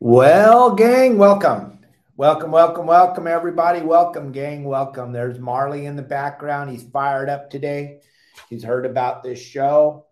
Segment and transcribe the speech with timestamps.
[0.00, 1.78] Well, gang, welcome.
[2.16, 3.80] Welcome, welcome, welcome, everybody.
[3.80, 4.64] Welcome, gang.
[4.64, 5.12] Welcome.
[5.12, 6.70] There's Marley in the background.
[6.70, 8.00] He's fired up today.
[8.50, 10.06] He's heard about this show.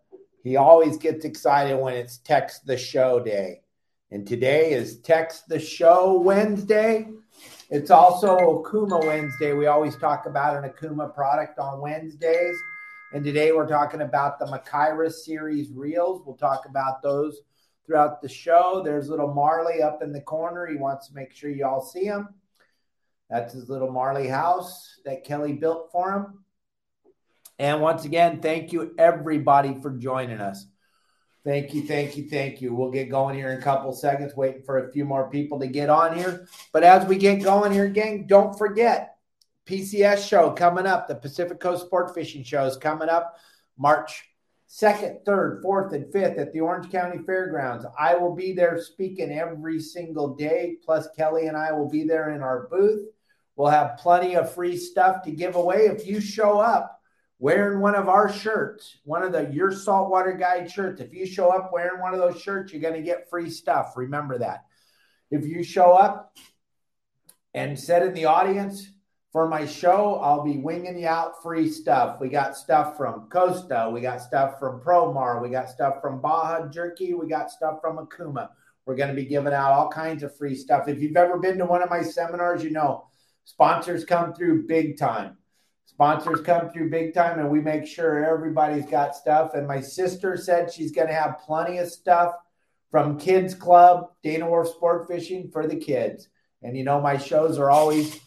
[0.45, 3.63] He always gets excited when it's Text the Show Day.
[4.13, 7.09] And today is Text the Show Wednesday.
[7.69, 9.53] It's also Okuma Wednesday.
[9.53, 12.57] We always talk about an Okuma product on Wednesdays.
[13.13, 16.23] And today we're talking about the Makaira series reels.
[16.25, 17.41] We'll talk about those
[17.87, 18.83] throughout the show.
[18.85, 20.67] There's little Marley up in the corner.
[20.67, 22.29] He wants to make sure you all see him.
[23.31, 26.45] That's his little Marley house that Kelly built for him.
[27.59, 30.67] And once again, thank you everybody for joining us.
[31.45, 32.75] Thank you, thank you, thank you.
[32.75, 35.67] We'll get going here in a couple seconds, waiting for a few more people to
[35.67, 36.47] get on here.
[36.73, 39.17] But as we get going here, gang, don't forget
[39.67, 41.09] PCS show coming up.
[41.09, 43.37] The Pacific Coast Sport Fishing Show is coming up
[43.77, 44.23] March
[44.73, 47.85] 2nd, 3rd, 4th, and 5th at the Orange County Fairgrounds.
[47.99, 50.77] I will be there speaking every single day.
[50.83, 53.07] Plus, Kelly and I will be there in our booth.
[53.55, 56.99] We'll have plenty of free stuff to give away if you show up
[57.39, 61.03] wearing one of our shirts, one of the Your Saltwater Guide shirts.
[61.03, 63.93] If you show up wearing one of those shirts, you're going to get free stuff.
[63.95, 64.65] Remember that.
[65.31, 66.35] If you show up
[67.53, 68.91] and sit in the audience
[69.33, 72.21] for my show, I'll be winging you out free stuff.
[72.21, 76.69] We got stuff from Costa, we got stuff from Promar, we got stuff from Baja
[76.69, 78.51] Jerky, we got stuff from Okuma.
[78.85, 80.89] We're going to be giving out all kinds of free stuff.
[80.89, 83.07] If you've ever been to one of my seminars, you know
[83.45, 85.37] sponsors come through big time
[85.93, 89.53] Sponsors come through big time and we make sure everybody's got stuff.
[89.55, 92.35] And my sister said she's going to have plenty of stuff
[92.91, 96.29] from Kids Club, Dana Wharf Sport Fishing for the kids.
[96.63, 98.21] And you know, my shows are always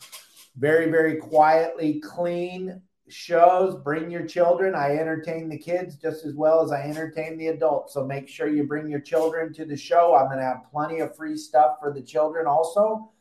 [0.57, 3.75] very, very quietly clean shows.
[3.83, 4.73] Bring your children.
[4.75, 7.93] I entertain the kids just as well as I entertain the adults.
[7.93, 10.15] So make sure you bring your children to the show.
[10.15, 13.11] I'm going to have plenty of free stuff for the children also.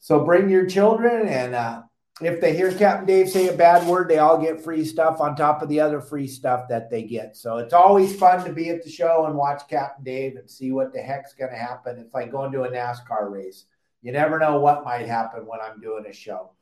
[0.00, 1.82] So bring your children and, uh,
[2.20, 5.34] if they hear Captain Dave say a bad word, they all get free stuff on
[5.34, 7.36] top of the other free stuff that they get.
[7.36, 10.70] So it's always fun to be at the show and watch Captain Dave and see
[10.70, 11.98] what the heck's going to happen.
[11.98, 13.64] It's like going to a NASCAR race.
[14.04, 16.52] You never know what might happen when I'm doing a show.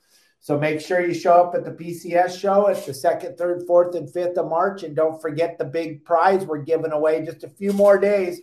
[0.41, 2.69] So make sure you show up at the PCS show.
[2.69, 4.83] It's the second, third, fourth, and fifth of March.
[4.83, 8.41] And don't forget the big prize we're giving away just a few more days.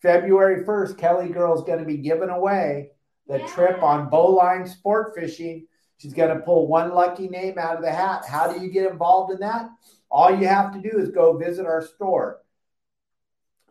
[0.00, 2.92] February 1st, Kelly Girl is going to be giving away
[3.28, 3.46] the yeah.
[3.48, 5.66] trip on bowline sport fishing
[6.02, 8.24] She's going to pull one lucky name out of the hat.
[8.26, 9.70] How do you get involved in that?
[10.10, 12.40] All you have to do is go visit our store.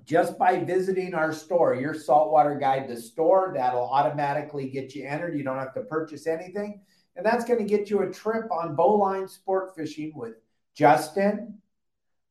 [0.05, 5.37] Just by visiting our store, your saltwater guide to store, that'll automatically get you entered.
[5.37, 6.81] You don't have to purchase anything.
[7.15, 10.35] And that's going to get you a trip on bowline sport fishing with
[10.73, 11.59] Justin,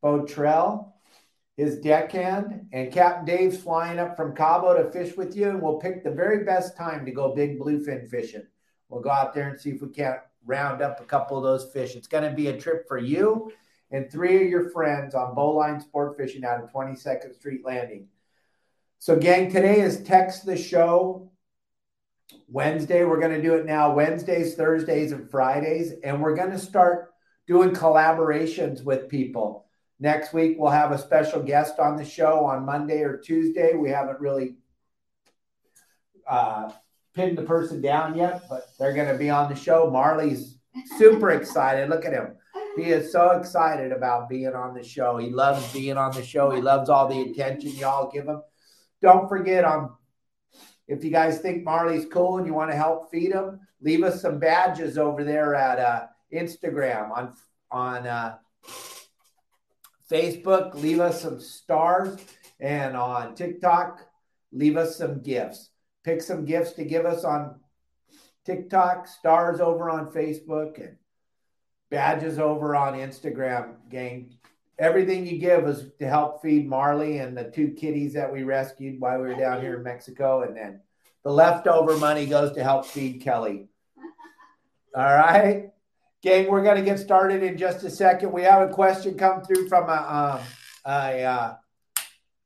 [0.03, 0.93] Botrell,
[1.55, 5.49] his deckhand, and Captain Dave's flying up from Cabo to fish with you.
[5.49, 8.47] And we'll pick the very best time to go big bluefin fishing.
[8.89, 11.71] We'll go out there and see if we can't round up a couple of those
[11.71, 11.95] fish.
[11.95, 13.51] It's going to be a trip for you
[13.91, 18.07] and three of your friends on Bowline Sport Fishing out of 22nd Street Landing.
[18.99, 21.31] So, gang, today is Text the Show
[22.47, 23.03] Wednesday.
[23.03, 25.93] We're going to do it now Wednesdays, Thursdays, and Fridays.
[26.03, 27.13] And we're going to start
[27.47, 29.65] doing collaborations with people.
[29.99, 33.75] Next week, we'll have a special guest on the show on Monday or Tuesday.
[33.75, 34.55] We haven't really
[36.27, 36.71] uh,
[37.13, 39.89] pinned the person down yet, but they're going to be on the show.
[39.91, 40.57] Marley's
[40.97, 41.89] super excited.
[41.89, 42.35] Look at him.
[42.75, 45.17] He is so excited about being on the show.
[45.17, 46.51] He loves being on the show.
[46.51, 48.41] He loves all the attention y'all give him.
[49.01, 49.97] Don't forget um,
[50.87, 54.21] if you guys think Marley's cool and you want to help feed him, leave us
[54.21, 57.33] some badges over there at uh, Instagram on
[57.71, 58.37] on uh,
[60.09, 60.75] Facebook.
[60.75, 62.17] Leave us some stars
[62.59, 64.05] and on TikTok,
[64.51, 65.71] leave us some gifts
[66.03, 67.59] pick some gifts to give us on
[68.45, 70.97] TikTok, stars over on Facebook, and
[71.91, 74.31] badges over on Instagram, gang.
[74.79, 78.99] Everything you give is to help feed Marley and the two kitties that we rescued
[78.99, 80.41] while we were down here in Mexico.
[80.41, 80.79] And then
[81.23, 83.67] the leftover money goes to help feed Kelly.
[84.95, 85.69] All right.
[86.23, 88.31] Gang, we're going to get started in just a second.
[88.31, 90.45] We have a question come through from a, um,
[90.85, 91.55] a, a, uh,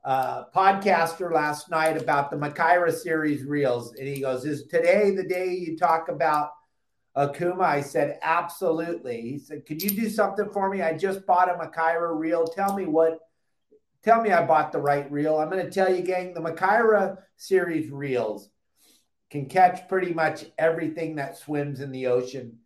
[0.04, 5.24] uh, podcaster last night about the Makaira series reels, and he goes, "Is today the
[5.24, 6.52] day you talk about
[7.18, 10.82] Okuma?" I said, "Absolutely." He said, "Can you do something for me?
[10.82, 12.46] I just bought a Makaira reel.
[12.46, 13.20] Tell me what."
[14.04, 15.38] Tell me I bought the right reel.
[15.38, 18.52] I'm going to tell you, gang, the Makaira series reels
[19.32, 22.60] can catch pretty much everything that swims in the ocean.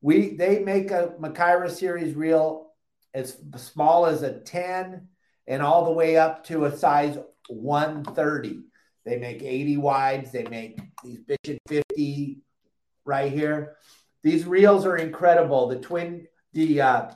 [0.00, 2.72] We they make a Makaira series reel
[3.12, 5.08] as small as a 10
[5.46, 7.18] and all the way up to a size
[7.48, 8.60] 130.
[9.04, 10.30] They make 80 wides.
[10.30, 12.38] They make these bitchin' 50
[13.04, 13.76] right here.
[14.22, 15.68] These reels are incredible.
[15.68, 17.10] The twin, the uh,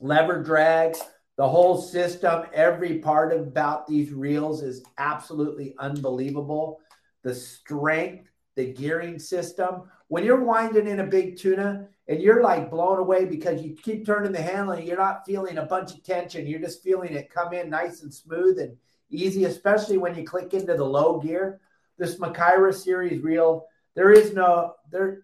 [0.00, 1.00] lever drags,
[1.36, 6.80] the whole system, every part about these reels is absolutely unbelievable.
[7.22, 9.82] The strength, the gearing system.
[10.08, 14.04] When you're winding in a big tuna, and you're like blown away because you keep
[14.04, 16.46] turning the handle and you're not feeling a bunch of tension.
[16.46, 18.76] You're just feeling it come in nice and smooth and
[19.08, 21.60] easy, especially when you click into the low gear.
[21.98, 25.22] This Makaira series reel, there is no there.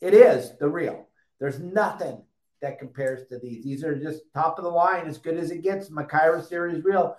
[0.00, 1.06] It is the real.
[1.38, 2.22] There's nothing
[2.62, 3.64] that compares to these.
[3.64, 5.90] These are just top of the line, as good as it gets.
[5.90, 7.16] Makaira series reel.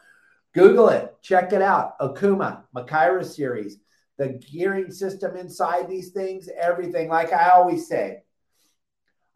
[0.54, 1.98] Google it, check it out.
[2.00, 3.78] Okuma Makaira series.
[4.18, 7.10] The gearing system inside these things, everything.
[7.10, 8.24] Like I always say,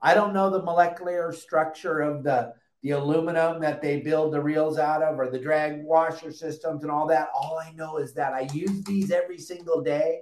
[0.01, 4.77] I don't know the molecular structure of the the aluminum that they build the reels
[4.77, 7.29] out of or the drag washer systems and all that.
[7.33, 10.21] All I know is that I use these every single day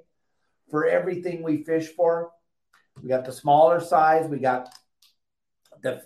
[0.70, 2.32] for everything we fish for.
[3.02, 4.70] We got the smaller size, we got
[5.82, 6.04] the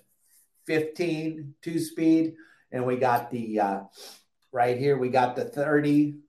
[0.65, 2.35] 15 two speed,
[2.71, 3.79] and we got the uh,
[4.51, 6.19] right here, we got the 30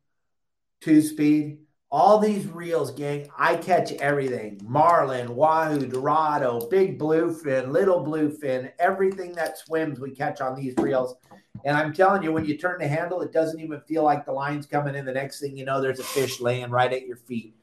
[0.80, 1.58] two speed.
[1.90, 9.32] All these reels, gang, I catch everything marlin, wahoo, dorado, big bluefin, little bluefin, everything
[9.32, 11.16] that swims we catch on these reels.
[11.64, 14.32] And I'm telling you, when you turn the handle, it doesn't even feel like the
[14.32, 15.04] line's coming in.
[15.04, 17.54] The next thing you know, there's a fish laying right at your feet.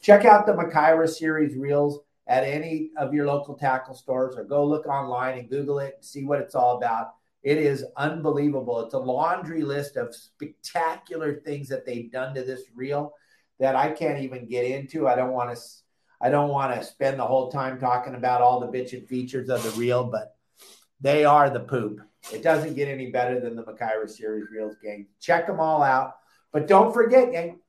[0.00, 4.64] Check out the Makaira series reels at any of your local tackle stores or go
[4.64, 7.14] look online and Google it and see what it's all about.
[7.42, 8.80] It is unbelievable.
[8.80, 13.14] It's a laundry list of spectacular things that they've done to this reel
[13.58, 15.08] that I can't even get into.
[15.08, 15.62] I don't want to.
[16.22, 19.62] I don't want to spend the whole time talking about all the bitchin' features of
[19.62, 20.36] the reel, but
[21.00, 22.00] they are the poop.
[22.30, 25.06] It doesn't get any better than the Makaira series reels, gang.
[25.18, 26.16] Check them all out,
[26.52, 27.60] but don't forget, gang.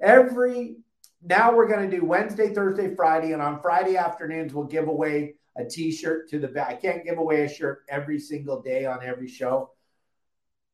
[0.00, 0.76] Every
[1.22, 5.34] now we're going to do Wednesday, Thursday, Friday, and on Friday afternoons we'll give away
[5.56, 6.66] a T-shirt to the.
[6.66, 9.70] I can't give away a shirt every single day on every show,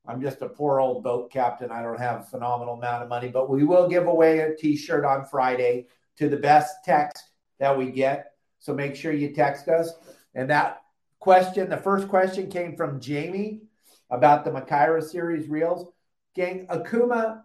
[0.07, 1.71] I'm just a poor old boat captain.
[1.71, 5.05] I don't have a phenomenal amount of money, but we will give away a t-shirt
[5.05, 5.87] on Friday
[6.19, 8.33] to the best text that we get.
[8.59, 9.93] So make sure you text us.
[10.35, 10.83] And that
[11.21, 13.63] question, the first question came from Jamie
[14.11, 15.91] about the Makaira series reels.
[16.35, 17.43] Gang, Okuma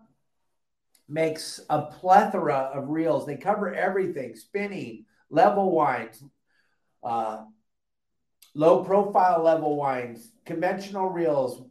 [1.10, 3.26] makes a plethora of reels.
[3.26, 6.24] They cover everything: spinning, level winds,
[7.04, 7.44] uh,
[8.54, 11.64] low profile level winds, conventional reels,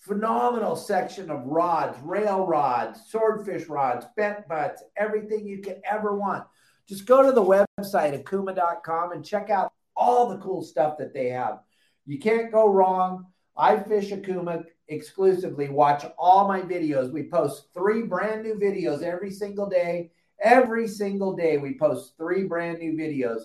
[0.00, 6.44] phenomenal section of rods, rail rods, swordfish rods, bent butts, everything you could ever want.
[6.88, 11.30] Just go to the website, okuma.com, and check out all the cool stuff that they
[11.30, 11.58] have.
[12.06, 13.26] You can't go wrong.
[13.56, 15.68] I fish Okuma exclusively.
[15.68, 17.12] Watch all my videos.
[17.12, 20.10] We post three brand new videos every single day.
[20.40, 23.44] Every single day, we post three brand new videos.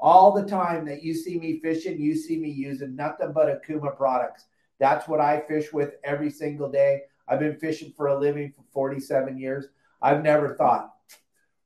[0.00, 3.96] All the time that you see me fishing, you see me using nothing but Okuma
[3.96, 4.46] products.
[4.80, 7.02] That's what I fish with every single day.
[7.28, 9.66] I've been fishing for a living for 47 years.
[10.00, 10.92] I've never thought,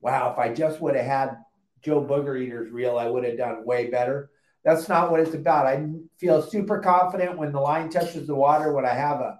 [0.02, 1.38] wow, if I just would have had
[1.82, 4.30] Joe Booger Eater's reel, I would have done way better.
[4.66, 5.64] That's not what it's about.
[5.66, 5.86] I
[6.18, 9.38] feel super confident when the line touches the water when I have a,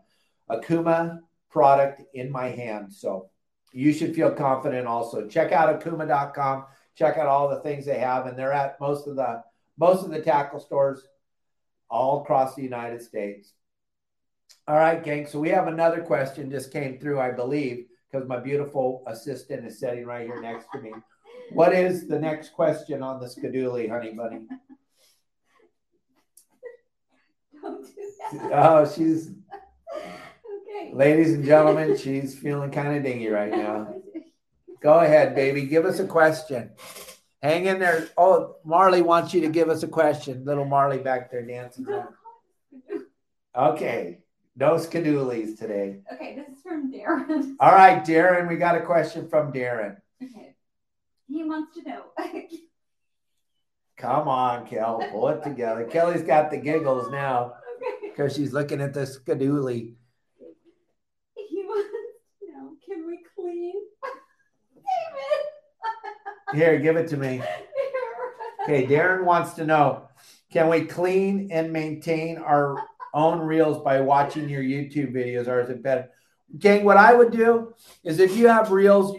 [0.48, 2.92] a Kuma product in my hand.
[2.92, 3.28] So
[3.72, 5.26] you should feel confident also.
[5.26, 6.66] Check out okuma.com.
[6.94, 9.42] Check out all the things they have, and they're at most of the
[9.76, 11.02] most of the tackle stores
[11.90, 13.52] all across the United States.
[14.68, 15.26] All right, gang.
[15.26, 19.80] So we have another question just came through, I believe, because my beautiful assistant is
[19.80, 20.92] sitting right here next to me.
[21.50, 24.42] What is the next question on the Skidooly, honey bunny?
[27.66, 28.06] Don't do that.
[28.52, 29.30] Oh, she's,
[30.68, 30.92] Okay.
[30.92, 33.94] ladies and gentlemen, she's feeling kind of dingy right now.
[34.80, 35.62] Go ahead, baby.
[35.66, 36.70] Give us a question.
[37.42, 38.08] Hang in there.
[38.16, 40.44] Oh, Marley wants you to give us a question.
[40.44, 41.86] Little Marley back there dancing.
[43.54, 44.18] Okay.
[44.58, 46.00] No skadoolies today.
[46.12, 47.56] Okay, this is from Darren.
[47.60, 49.96] All right, Darren, we got a question from Darren.
[50.22, 50.54] Okay.
[51.28, 52.02] He wants to know.
[53.98, 55.84] Come on, Kel, pull it together.
[55.84, 57.54] Kelly's got the giggles now
[58.16, 59.94] because she's looking at the skadoodly.
[61.34, 61.90] He wants
[62.40, 63.74] to know, can we clean?
[64.74, 66.54] David!
[66.54, 67.42] Here, give it to me.
[68.62, 70.08] Okay, Darren wants to know,
[70.50, 72.82] can we clean and maintain our
[73.12, 76.08] own reels by watching your YouTube videos, or is it better?
[76.58, 79.16] Gang, what I would do is if you have reels,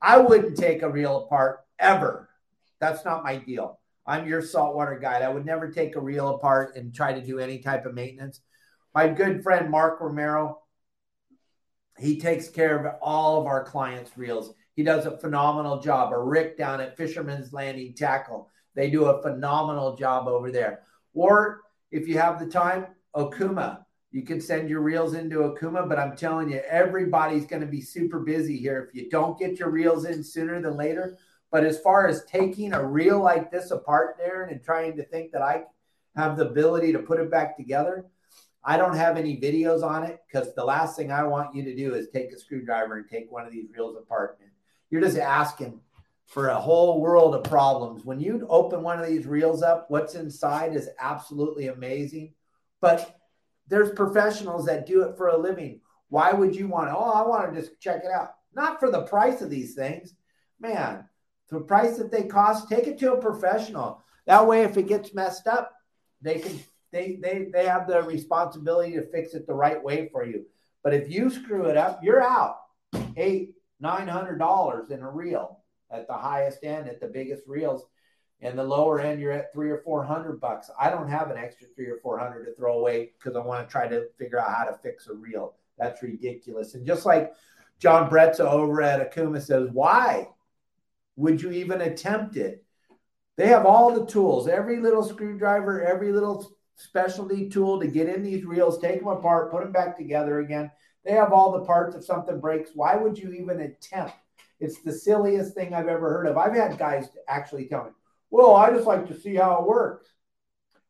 [0.00, 2.30] I wouldn't take a reel apart ever.
[2.80, 3.80] That's not my deal.
[4.08, 5.20] I'm your saltwater guide.
[5.20, 8.40] I would never take a reel apart and try to do any type of maintenance.
[8.94, 10.62] My good friend Mark Romero,
[11.98, 14.54] he takes care of all of our clients' reels.
[14.74, 16.10] He does a phenomenal job.
[16.12, 20.84] Or Rick down at Fisherman's Landing Tackle, they do a phenomenal job over there.
[21.12, 21.60] Or
[21.90, 23.84] if you have the time, Okuma.
[24.10, 27.82] You can send your reels into Okuma, but I'm telling you, everybody's going to be
[27.82, 31.18] super busy here if you don't get your reels in sooner than later.
[31.50, 35.32] But as far as taking a reel like this apart, Darren, and trying to think
[35.32, 35.64] that I
[36.14, 38.04] have the ability to put it back together,
[38.64, 41.74] I don't have any videos on it because the last thing I want you to
[41.74, 44.38] do is take a screwdriver and take one of these reels apart.
[44.90, 45.80] You're just asking
[46.26, 48.04] for a whole world of problems.
[48.04, 52.34] When you open one of these reels up, what's inside is absolutely amazing.
[52.80, 53.18] But
[53.68, 55.80] there's professionals that do it for a living.
[56.10, 56.96] Why would you want to?
[56.96, 58.34] Oh, I want to just check it out.
[58.54, 60.14] Not for the price of these things.
[60.60, 61.07] Man,
[61.50, 64.02] the price that they cost, take it to a professional.
[64.26, 65.72] That way, if it gets messed up,
[66.20, 66.58] they can
[66.92, 70.44] they they they have the responsibility to fix it the right way for you.
[70.82, 72.58] But if you screw it up, you're out
[73.16, 77.86] eight nine hundred dollars in a reel at the highest end at the biggest reels.
[78.40, 80.70] And the lower end, you're at three or four hundred bucks.
[80.78, 83.66] I don't have an extra three or four hundred to throw away because I want
[83.66, 85.54] to try to figure out how to fix a reel.
[85.76, 86.74] That's ridiculous.
[86.74, 87.32] And just like
[87.80, 90.28] John Bretza over at Okuma says, why
[91.18, 92.64] would you even attempt it?
[93.36, 98.22] They have all the tools, every little screwdriver, every little specialty tool to get in
[98.22, 100.70] these reels, take them apart, put them back together again.
[101.04, 102.70] They have all the parts if something breaks.
[102.74, 104.14] Why would you even attempt?
[104.60, 106.38] It's the silliest thing I've ever heard of.
[106.38, 107.90] I've had guys actually tell me,
[108.30, 110.06] well, I just like to see how it works.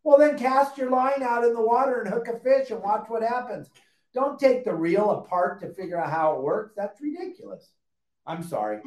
[0.04, 3.06] Well, then cast your line out in the water and hook a fish and watch
[3.08, 3.70] what happens.
[4.12, 6.74] Don't take the reel apart to figure out how it works.
[6.76, 7.70] That's ridiculous.
[8.26, 8.80] I'm sorry.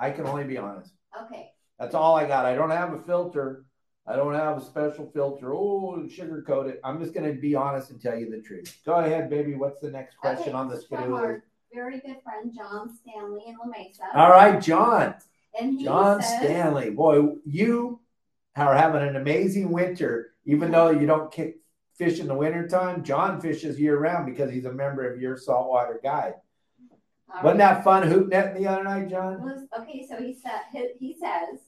[0.00, 0.92] I can only be honest.
[1.26, 1.50] Okay.
[1.78, 2.46] That's all I got.
[2.46, 3.64] I don't have a filter.
[4.06, 5.54] I don't have a special filter.
[5.54, 6.80] Oh, sugarcoat it.
[6.82, 8.80] I'm just going to be honest and tell you the truth.
[8.84, 9.54] Go ahead, baby.
[9.54, 11.14] What's the next question Okay, on the this schedule?
[11.14, 14.02] our very good friend John Stanley in La Mesa.
[14.14, 15.14] All right, John.
[15.60, 16.90] And John says, Stanley.
[16.90, 18.00] Boy, you
[18.56, 21.58] are having an amazing winter, even though you don't kick
[21.94, 23.04] fish in the wintertime.
[23.04, 26.34] John fishes year round because he's a member of your saltwater guide.
[27.32, 27.74] All Wasn't right.
[27.74, 29.66] that fun hoop netting the other night, John?
[29.78, 31.60] Okay, so he said he, he says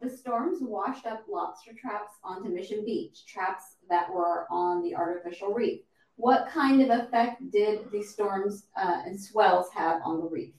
[0.00, 5.52] the storms washed up lobster traps onto Mission Beach, traps that were on the artificial
[5.52, 5.80] reef.
[6.16, 10.54] What kind of effect did the storms uh, and swells have on the reef?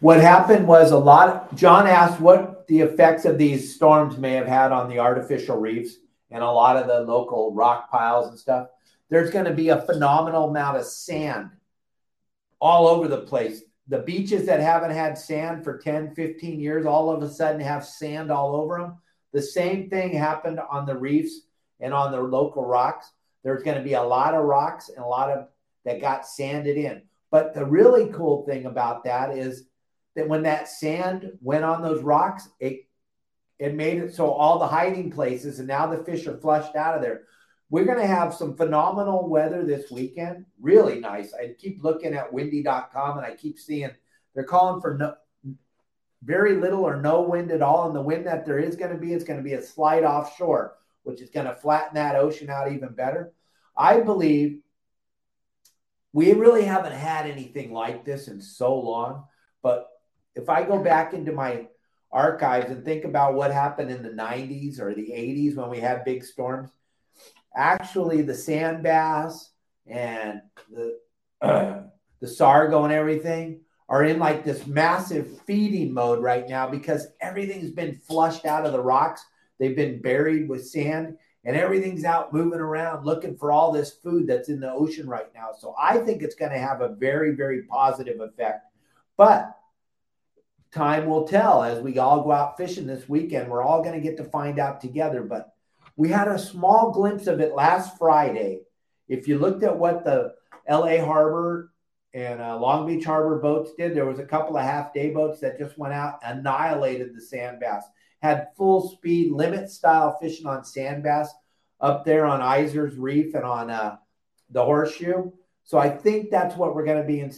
[0.00, 1.28] What happened was a lot.
[1.28, 5.56] Of, John asked what the effects of these storms may have had on the artificial
[5.56, 5.96] reefs
[6.30, 8.68] and a lot of the local rock piles and stuff.
[9.08, 11.50] There's going to be a phenomenal amount of sand
[12.60, 13.62] all over the place.
[13.88, 17.84] The beaches that haven't had sand for 10, 15 years all of a sudden have
[17.84, 18.98] sand all over them.
[19.32, 21.42] The same thing happened on the reefs
[21.80, 23.12] and on the local rocks.
[23.44, 25.48] There's going to be a lot of rocks and a lot of
[25.84, 27.02] that got sanded in.
[27.30, 29.64] But the really cool thing about that is
[30.16, 32.80] that when that sand went on those rocks, it
[33.58, 36.94] it made it so all the hiding places and now the fish are flushed out
[36.94, 37.22] of there.
[37.68, 40.46] We're going to have some phenomenal weather this weekend.
[40.60, 41.34] Really nice.
[41.34, 43.90] I keep looking at windy.com and I keep seeing
[44.34, 45.14] they're calling for no,
[46.22, 47.86] very little or no wind at all.
[47.86, 50.04] And the wind that there is going to be, it's going to be a slight
[50.04, 53.32] offshore, which is going to flatten that ocean out even better.
[53.76, 54.60] I believe
[56.12, 59.24] we really haven't had anything like this in so long.
[59.62, 59.88] But
[60.34, 61.66] if I go back into my
[62.12, 66.04] archives and think about what happened in the 90s or the 80s when we had
[66.04, 66.70] big storms,
[67.56, 69.50] actually the sand bass
[69.86, 70.98] and the
[71.40, 77.70] the sargo and everything are in like this massive feeding mode right now because everything's
[77.70, 79.24] been flushed out of the rocks.
[79.58, 84.26] They've been buried with sand and everything's out moving around looking for all this food
[84.26, 85.50] that's in the ocean right now.
[85.56, 88.66] So I think it's going to have a very, very positive effect.
[89.16, 89.56] But
[90.72, 93.48] time will tell as we all go out fishing this weekend.
[93.48, 95.22] We're all going to get to find out together.
[95.22, 95.55] But
[95.96, 98.60] we had a small glimpse of it last Friday.
[99.08, 100.34] If you looked at what the
[100.68, 101.72] LA Harbor
[102.12, 105.40] and uh, Long Beach Harbor boats did, there was a couple of half day boats
[105.40, 107.84] that just went out, annihilated the sand bass,
[108.20, 111.32] had full speed limit style fishing on sand bass
[111.80, 113.96] up there on Izor's Reef and on uh,
[114.50, 115.30] the Horseshoe.
[115.64, 117.32] So I think that's what we're going to be in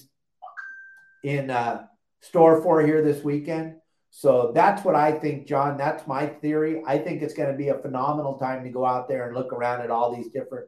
[1.25, 1.87] in uh,
[2.21, 3.77] store for here this weekend.
[4.19, 5.77] So that's what I think, John.
[5.77, 6.83] That's my theory.
[6.85, 9.53] I think it's going to be a phenomenal time to go out there and look
[9.53, 10.67] around at all these different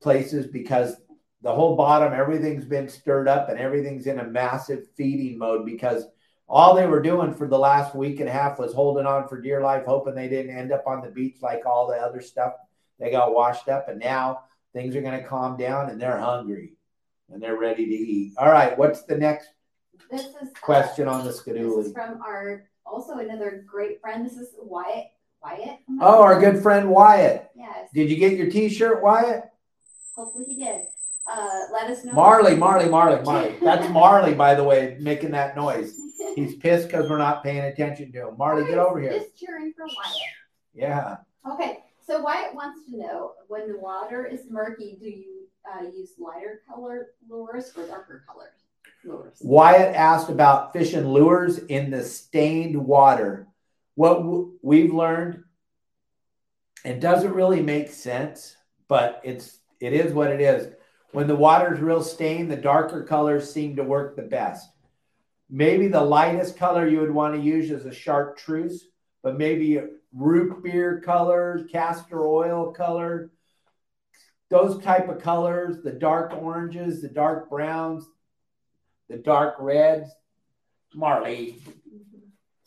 [0.00, 0.94] places because
[1.42, 6.04] the whole bottom, everything's been stirred up and everything's in a massive feeding mode because
[6.48, 9.40] all they were doing for the last week and a half was holding on for
[9.40, 12.52] dear life, hoping they didn't end up on the beach like all the other stuff.
[13.00, 14.42] They got washed up, and now
[14.74, 16.74] things are going to calm down and they're hungry
[17.32, 18.34] and they're ready to eat.
[18.38, 19.48] All right, what's the next
[20.10, 24.24] This is question on the This is from our also another great friend.
[24.24, 25.06] This is Wyatt.
[25.42, 25.78] Wyatt.
[26.00, 27.50] Oh, our good friend Wyatt.
[27.56, 27.88] Yes.
[27.94, 29.44] Did you get your T-shirt, Wyatt?
[30.14, 30.82] Hopefully he did.
[31.30, 32.12] Uh, let us know.
[32.12, 33.56] Marley, Marley, Marley, Marley.
[33.62, 35.94] That's Marley, by the way, making that noise.
[36.34, 38.36] He's pissed because we're not paying attention to him.
[38.36, 39.12] Marley, get over here.
[39.12, 40.16] Just cheering for Wyatt.
[40.74, 41.16] Yeah.
[41.50, 46.12] Okay, so Wyatt wants to know when the water is murky, do you uh, use
[46.18, 48.59] lighter color lures or darker color lures?
[49.40, 53.46] Wyatt asked about fishing lures in the stained water.
[53.94, 55.44] What w- we've learned,
[56.84, 58.56] it doesn't really make sense,
[58.88, 60.72] but it's it is what it is.
[61.12, 64.70] When the water is real stained, the darker colors seem to work the best.
[65.48, 68.86] Maybe the lightest color you would want to use is a chartreuse,
[69.22, 69.80] but maybe
[70.12, 73.32] root beer colors, castor oil color,
[74.50, 78.06] those type of colors, the dark oranges, the dark browns,
[79.10, 80.10] the dark reds.
[80.94, 81.56] Marley.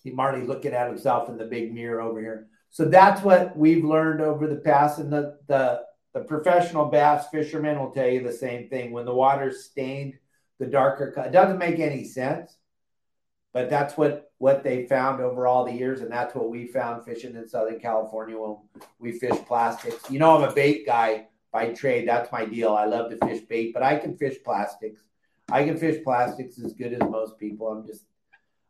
[0.04, 2.48] See Marley looking at himself in the big mirror over here.
[2.70, 5.82] So that's what we've learned over the past, and the the
[6.14, 8.92] the professional bass fishermen will tell you the same thing.
[8.92, 10.16] When the water's stained,
[10.60, 12.58] the darker it doesn't make any sense,
[13.54, 17.06] but that's what what they found over all the years, and that's what we found
[17.06, 18.58] fishing in Southern California when
[19.00, 20.10] we fish plastics.
[20.10, 22.08] You know, I'm a bait guy by trade.
[22.08, 22.74] That's my deal.
[22.74, 25.04] I love to fish bait, but I can fish plastics.
[25.52, 27.68] I can fish plastics as good as most people.
[27.68, 28.06] I'm just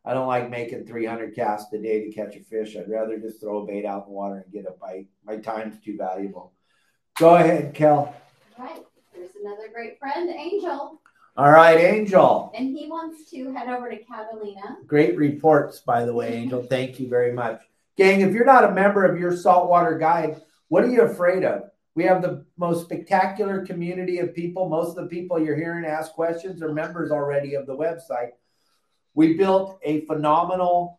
[0.06, 2.76] I don't like making 300 casts a day to catch a fish.
[2.76, 5.06] I'd rather just throw a bait out in the water and get a bite.
[5.24, 6.52] My time's too valuable.
[7.18, 8.14] Go ahead, Kel.
[8.58, 8.82] All right,
[9.14, 11.00] there's another great friend, Angel,
[11.38, 12.52] All right, Angel.
[12.54, 14.76] and he wants to head over to Catalina.
[14.86, 16.62] Great reports, by the way, Angel.
[16.62, 17.62] Thank you very much.
[17.96, 21.62] Gang, if you're not a member of your saltwater guide, what are you afraid of?
[21.94, 24.68] We have the most spectacular community of people.
[24.68, 28.30] Most of the people you're hearing ask questions are members already of the website.
[29.14, 30.98] We built a phenomenal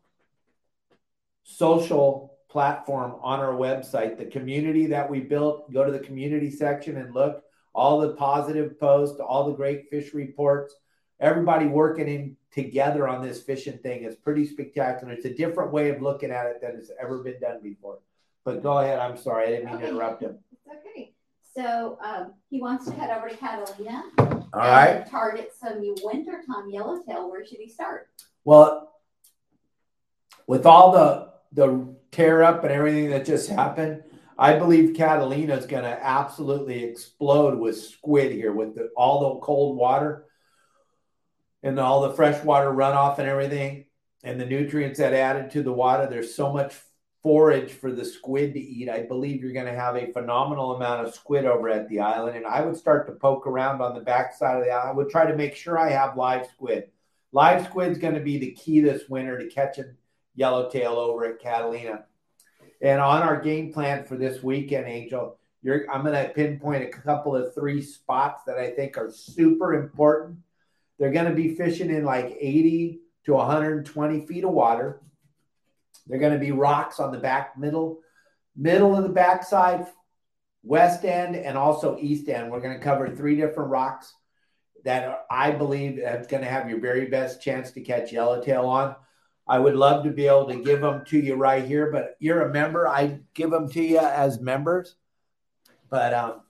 [1.44, 4.18] social platform on our website.
[4.18, 7.44] The community that we built, go to the community section and look.
[7.74, 10.74] All the positive posts, all the great fish reports,
[11.20, 15.12] everybody working in together on this fishing thing is pretty spectacular.
[15.12, 18.00] It's a different way of looking at it than has ever been done before.
[18.46, 19.00] But go ahead.
[19.00, 19.48] I'm sorry.
[19.48, 20.40] I didn't mean to interrupt him.
[20.70, 21.14] Okay.
[21.56, 24.04] So um, he wants to head over to Catalina.
[24.20, 25.08] All right.
[25.10, 27.30] Target some wintertime yellowtail.
[27.30, 28.10] Where should he start?
[28.44, 28.92] Well,
[30.48, 34.04] with all the the tear up and everything that just happened,
[34.38, 39.40] I believe Catalina is going to absolutely explode with squid here with the, all the
[39.40, 40.26] cold water
[41.64, 43.86] and all the freshwater runoff and everything
[44.24, 46.08] and the nutrients that added to the water.
[46.08, 46.76] There's so much
[47.26, 48.88] forage for the squid to eat.
[48.88, 52.38] I believe you're going to have a phenomenal amount of squid over at the island.
[52.38, 54.92] And I would start to poke around on the backside of the island.
[54.92, 56.92] I would try to make sure I have live squid.
[57.32, 59.96] Live squid's going to be the key this winter to catching
[60.36, 62.06] yellowtail over at Catalina.
[62.80, 65.40] And on our game plan for this weekend, Angel,
[65.92, 70.38] I'm going to pinpoint a couple of three spots that I think are super important.
[71.00, 75.02] They're going to be fishing in like 80 to 120 feet of water.
[76.08, 78.00] They're going to be rocks on the back middle,
[78.56, 79.88] middle of the backside,
[80.64, 82.52] west end, and also east end.
[82.52, 84.14] We're going to cover three different rocks
[84.84, 88.66] that are, I believe is going to have your very best chance to catch yellowtail
[88.66, 88.96] on.
[89.48, 92.48] I would love to be able to give them to you right here, but you're
[92.48, 92.88] a member.
[92.88, 94.96] I give them to you as members.
[95.90, 96.42] But um,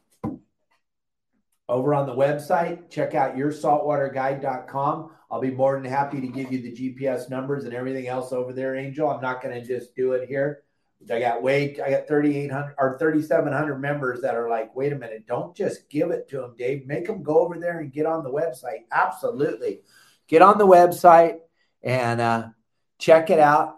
[1.68, 5.12] over on the website, check out yoursaltwaterguide.com.
[5.32, 8.54] I'll be more than happy to give you the GPS numbers and everything else over
[8.54, 9.10] there, Angel.
[9.10, 10.64] I'm not going to just do it here.
[11.12, 15.28] I got way, I got 3,800 or 3,700 members that are like, wait a minute,
[15.28, 16.88] don't just give it to them, Dave.
[16.88, 18.86] Make them go over there and get on the website.
[18.92, 19.82] Absolutely.
[20.28, 21.40] Get on the website
[21.84, 22.48] and uh,
[22.98, 23.76] check it out.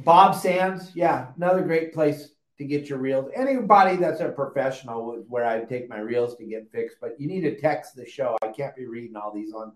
[0.00, 3.30] Bob Sands, yeah, another great place to get your reels.
[3.34, 7.42] Anybody that's a professional where I take my reels to get fixed, but you need
[7.42, 8.36] to text the show.
[8.42, 9.72] I can't be reading all these on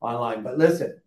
[0.00, 0.42] online.
[0.42, 1.00] But listen,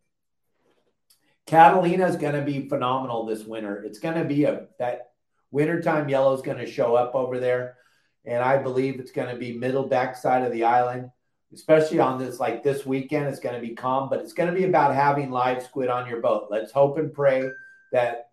[1.45, 3.83] Catalina is going to be phenomenal this winter.
[3.83, 5.11] It's going to be a that
[5.51, 7.77] wintertime yellow is going to show up over there,
[8.25, 11.11] and I believe it's going to be middle backside of the island.
[11.53, 13.27] especially on this like this weekend.
[13.27, 16.09] It's going to be calm, but it's going to be about having live squid on
[16.09, 16.47] your boat.
[16.49, 17.49] Let's hope and pray
[17.91, 18.29] that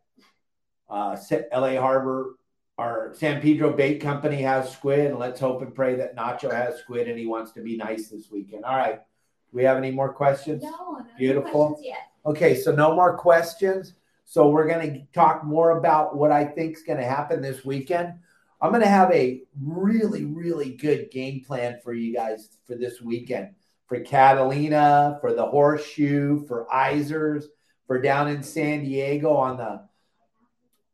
[0.89, 1.17] uh,
[1.53, 2.38] LA Harbor
[2.79, 6.79] our San Pedro Bait Company has squid, and let's hope and pray that Nacho has
[6.79, 8.65] squid and he wants to be nice this weekend.
[8.65, 9.01] All right.
[9.51, 10.63] Do we have any more questions?
[10.63, 11.51] No, no Beautiful.
[11.51, 12.13] questions yet.
[12.25, 13.95] Okay, so no more questions.
[14.25, 17.65] So we're going to talk more about what I think is going to happen this
[17.65, 18.13] weekend.
[18.61, 23.01] I'm going to have a really, really good game plan for you guys for this
[23.01, 23.55] weekend.
[23.87, 27.45] For Catalina, for the Horseshoe, for Izors,
[27.87, 29.88] for down in San Diego on the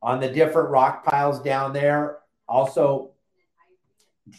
[0.05, 2.19] on the different rock piles down there.
[2.47, 3.13] Also,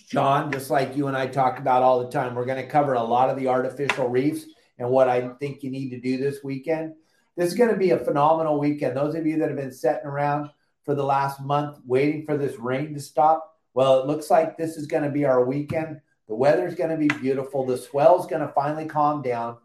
[0.08, 2.94] John, just like you and I talk about all the time, we're going to cover
[2.94, 4.46] a lot of the artificial reefs
[4.78, 6.94] and what I think you need to do this weekend.
[7.36, 8.96] This is going to be a phenomenal weekend.
[8.96, 10.52] Those of you that have been sitting around
[10.84, 14.78] for the last month waiting for this rain to stop, well, it looks like this
[14.78, 16.00] is going to be our weekend.
[16.28, 17.66] The weather's going to be beautiful.
[17.66, 19.58] The swell's going to finally calm down.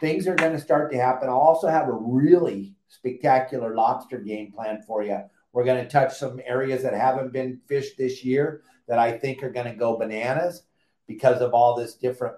[0.00, 1.28] Things are going to start to happen.
[1.28, 5.20] I'll also have a really spectacular lobster game plan for you.
[5.52, 9.42] We're going to touch some areas that haven't been fished this year that I think
[9.42, 10.62] are going to go bananas
[11.06, 12.36] because of all this different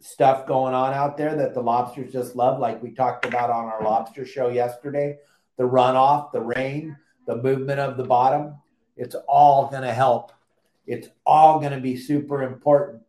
[0.00, 3.66] stuff going on out there that the lobsters just love, like we talked about on
[3.66, 5.18] our lobster show yesterday.
[5.58, 8.54] The runoff, the rain, the movement of the bottom,
[8.96, 10.32] it's all going to help.
[10.86, 13.02] It's all going to be super important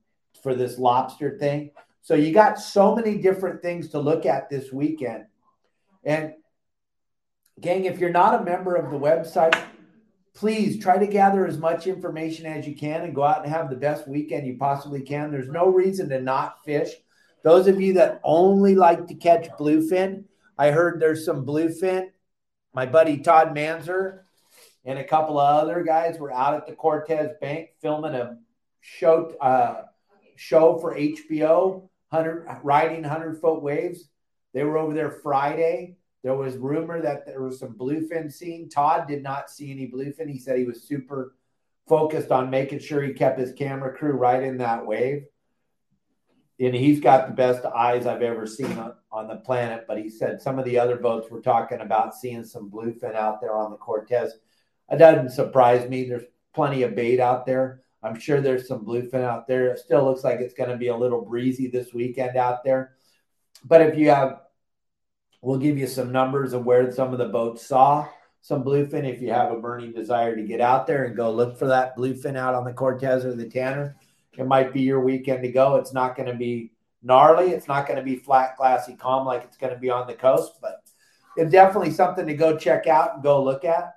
[0.44, 1.72] for this lobster thing.
[2.02, 5.26] So you got so many different things to look at this weekend.
[6.04, 6.34] And
[7.62, 9.60] gang, if you're not a member of the website,
[10.34, 13.70] please try to gather as much information as you can and go out and have
[13.70, 15.32] the best weekend you possibly can.
[15.32, 16.90] There's no reason to not fish.
[17.44, 20.26] Those of you that only like to catch bluefin,
[20.58, 22.10] I heard there's some bluefin.
[22.74, 24.22] My buddy Todd Manzer
[24.86, 28.38] and a couple of other guys were out at the Cortez Bank filming a
[28.80, 29.84] show uh,
[30.36, 34.08] show for HBO, hundred riding hundred foot waves.
[34.54, 35.98] They were over there Friday.
[36.24, 38.70] There was rumor that there was some bluefin seen.
[38.70, 40.30] Todd did not see any bluefin.
[40.30, 41.36] He said he was super
[41.88, 45.26] focused on making sure he kept his camera crew right in that wave.
[46.60, 49.86] And he's got the best eyes I've ever seen on, on the planet.
[49.88, 53.42] But he said some of the other boats were talking about seeing some bluefin out
[53.42, 54.34] there on the Cortez.
[54.92, 56.08] It doesn't surprise me.
[56.08, 57.82] There's plenty of bait out there.
[58.04, 59.72] I'm sure there's some bluefin out there.
[59.72, 62.94] It still looks like it's going to be a little breezy this weekend out there.
[63.66, 64.42] But if you have
[65.42, 68.08] We'll give you some numbers of where some of the boats saw
[68.42, 71.58] some bluefin if you have a burning desire to get out there and go look
[71.58, 73.96] for that bluefin out on the Cortez or the Tanner.
[74.38, 75.76] It might be your weekend to go.
[75.76, 76.72] It's not going to be
[77.04, 77.52] gnarly.
[77.52, 80.14] It's not going to be flat, glassy, calm like it's going to be on the
[80.14, 80.84] coast, but
[81.38, 83.96] it's definitely something to go check out and go look at.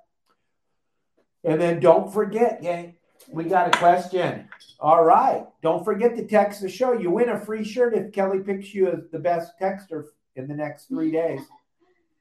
[1.45, 2.95] And then don't forget, gang,
[3.29, 4.49] we got a question.
[4.81, 5.45] All right.
[5.63, 6.93] Don't forget to text the show.
[6.93, 10.05] You win a free shirt if Kelly picks you as the best texter
[10.37, 11.41] in the next three days.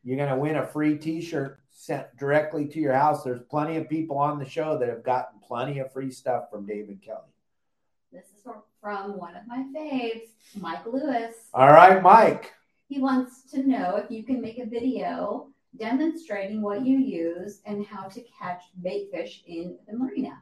[0.04, 3.24] You're going to win a free t shirt sent directly to your house.
[3.24, 6.66] There's plenty of people on the show that have gotten plenty of free stuff from
[6.66, 7.20] David Kelly.
[8.12, 8.44] This is
[8.82, 11.36] from one of my faves, Mike Lewis.
[11.54, 12.54] All right, Mike.
[12.88, 15.48] He wants to know if you can make a video
[15.80, 20.42] demonstrating what you use and how to catch bait fish in the marina.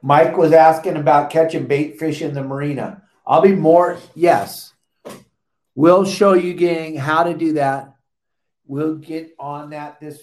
[0.00, 3.02] Mike was asking about catching bait fish in the marina.
[3.26, 4.71] I'll be more, yes.
[5.74, 7.96] We'll show you, gang, how to do that.
[8.66, 10.20] We'll get on that this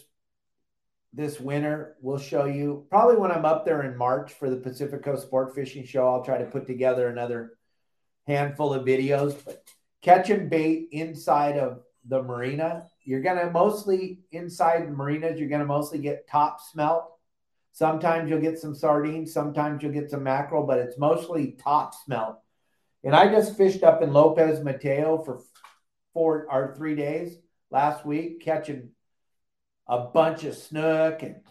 [1.12, 1.96] this winter.
[2.02, 5.56] We'll show you probably when I'm up there in March for the Pacific Coast Sport
[5.56, 6.08] Fishing Show.
[6.08, 7.58] I'll try to put together another
[8.28, 9.44] handful of videos.
[9.44, 9.64] But
[10.04, 15.40] catching bait inside of the marina, you're gonna mostly inside marinas.
[15.40, 17.12] You're gonna mostly get top smelt.
[17.72, 19.34] Sometimes you'll get some sardines.
[19.34, 22.38] Sometimes you'll get some mackerel, but it's mostly top smelt
[23.04, 25.42] and I just fished up in Lopez Mateo for
[26.14, 27.38] four or three days
[27.72, 28.90] last week, catching
[29.88, 31.42] a bunch of snook and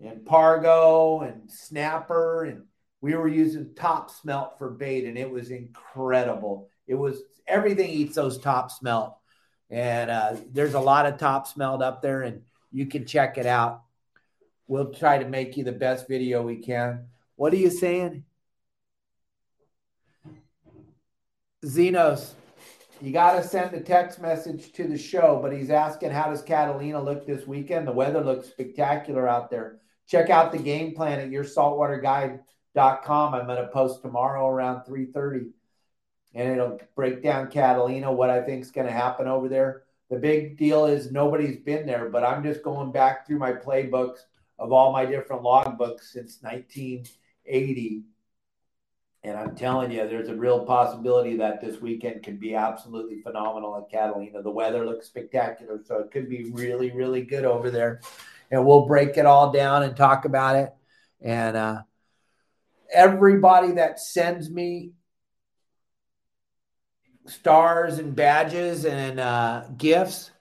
[0.00, 2.44] and pargo and snapper.
[2.44, 2.64] And
[3.00, 6.68] we were using top smelt for bait and it was incredible.
[6.86, 9.16] It was everything eats those top smelt.
[9.70, 13.46] And uh, there's a lot of top smelt up there and you can check it
[13.46, 13.82] out.
[14.66, 17.06] We'll try to make you the best video we can.
[17.36, 18.24] What are you saying
[21.64, 22.32] Zenos,
[23.00, 26.42] you got to send a text message to the show, but he's asking how does
[26.42, 27.88] Catalina look this weekend?
[27.88, 29.78] The weather looks spectacular out there.
[30.06, 33.34] Check out the game plan at yoursaltwaterguide.com.
[33.34, 35.52] I'm going to post tomorrow around 3:30
[36.34, 39.84] and it'll break down Catalina what I think is going to happen over there.
[40.10, 44.18] The big deal is nobody's been there, but I'm just going back through my playbooks
[44.58, 48.02] of all my different logbooks since 1980
[49.24, 53.74] And I'm telling you, there's a real possibility that this weekend could be absolutely phenomenal
[53.78, 54.42] at Catalina.
[54.42, 58.02] The weather looks spectacular, so it could be really, really good over there.
[58.50, 60.74] And we'll break it all down and talk about it.
[61.22, 61.82] And uh,
[62.92, 64.92] everybody that sends me
[67.26, 70.32] stars and badges and uh, gifts,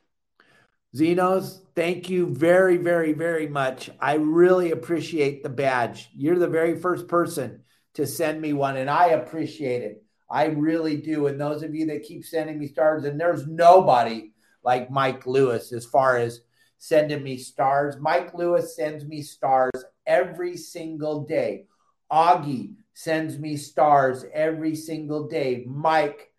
[0.93, 3.89] Zenos, thank you very, very, very much.
[4.01, 6.09] I really appreciate the badge.
[6.13, 7.62] You're the very first person
[7.95, 10.03] to send me one, and I appreciate it.
[10.29, 11.27] I really do.
[11.27, 14.31] And those of you that keep sending me stars, and there's nobody
[14.63, 16.41] like Mike Lewis as far as
[16.77, 17.95] sending me stars.
[17.99, 21.65] Mike Lewis sends me stars every single day.
[22.11, 25.63] Augie sends me stars every single day.
[25.67, 26.31] Mike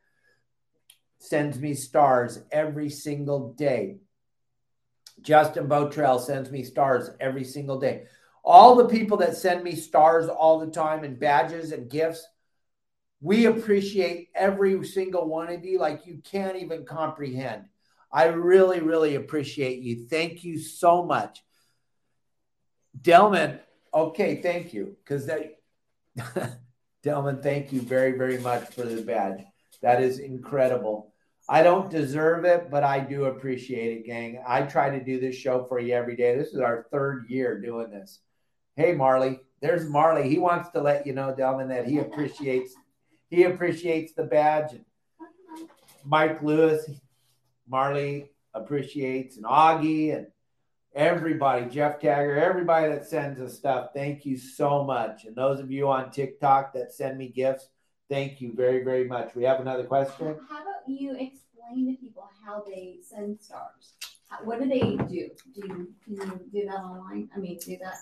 [1.19, 3.97] sends me stars every single day.
[5.23, 8.05] Justin Botrell sends me stars every single day.
[8.45, 12.27] All the people that send me stars all the time and badges and gifts,
[13.21, 17.65] we appreciate every single one of you like you can't even comprehend.
[18.13, 20.07] I really, really appreciate you.
[20.07, 21.43] Thank you so much.
[23.01, 23.61] Delman,
[23.93, 24.97] okay, thank you.
[25.03, 25.59] Because that
[27.03, 29.43] Delman, thank you very, very much for the badge.
[29.83, 31.13] That is incredible.
[31.49, 34.43] I don't deserve it, but I do appreciate it, gang.
[34.47, 36.37] I try to do this show for you every day.
[36.37, 38.21] This is our third year doing this.
[38.77, 40.29] Hey, Marley, there's Marley.
[40.29, 42.75] He wants to let you know, Delman, that he appreciates
[43.31, 44.73] he appreciates the badge.
[44.73, 44.85] And
[46.05, 46.89] Mike Lewis,
[47.69, 50.27] Marley appreciates, and Augie, and
[50.95, 53.91] everybody, Jeff Tagger, everybody that sends us stuff.
[53.95, 55.25] Thank you so much.
[55.25, 57.69] And those of you on TikTok that send me gifts,
[58.09, 59.35] thank you very, very much.
[59.35, 60.37] We have another question.
[60.49, 63.95] How about you explain to people how they send stars?
[64.43, 65.31] What do they do?
[65.55, 67.31] Do you, you do that online?
[67.35, 67.97] I mean, do that.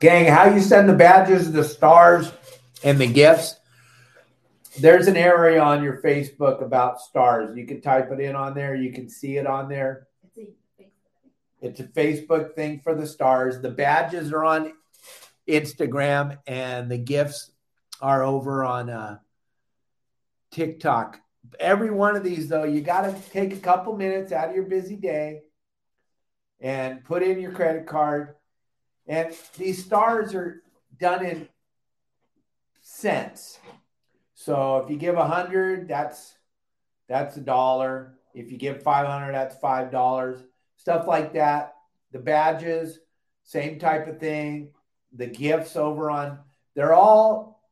[0.00, 2.32] Gang, how you send the badges, the stars,
[2.82, 3.56] and the gifts.
[4.80, 7.56] There's an area on your Facebook about stars.
[7.56, 8.74] You can type it in on there.
[8.74, 10.08] You can see it on there.
[10.24, 10.90] It's a Facebook thing.
[11.60, 13.60] It's a Facebook thing for the stars.
[13.60, 14.72] The badges are on
[15.46, 17.52] Instagram, and the gifts
[18.00, 19.18] are over on uh,
[20.50, 21.20] TikTok.
[21.60, 24.64] Every one of these, though, you got to take a couple minutes out of your
[24.64, 25.42] busy day
[26.60, 28.34] and put in your credit card.
[29.06, 30.62] And these stars are
[30.98, 31.48] done in
[32.80, 33.58] cents.
[34.34, 36.34] So if you give a hundred, that's
[37.08, 38.14] that's a dollar.
[38.34, 40.42] If you give five hundred, that's five dollars.
[40.76, 41.74] Stuff like that.
[42.12, 42.98] The badges,
[43.42, 44.72] same type of thing.
[45.14, 46.38] The gifts over on,
[46.74, 47.62] they're all.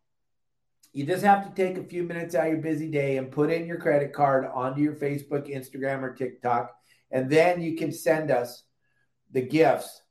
[0.92, 3.50] You just have to take a few minutes out of your busy day and put
[3.50, 6.70] in your credit card onto your Facebook, Instagram, or TikTok,
[7.10, 8.64] and then you can send us
[9.30, 10.01] the gifts.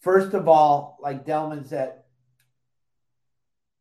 [0.00, 1.94] First of all, like Delman said,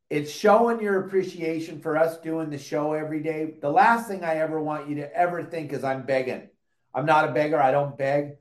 [0.10, 3.54] it's showing your appreciation for us doing the show every day.
[3.62, 6.50] The last thing I ever want you to ever think is I'm begging.
[6.94, 8.32] I'm not a beggar, I don't beg,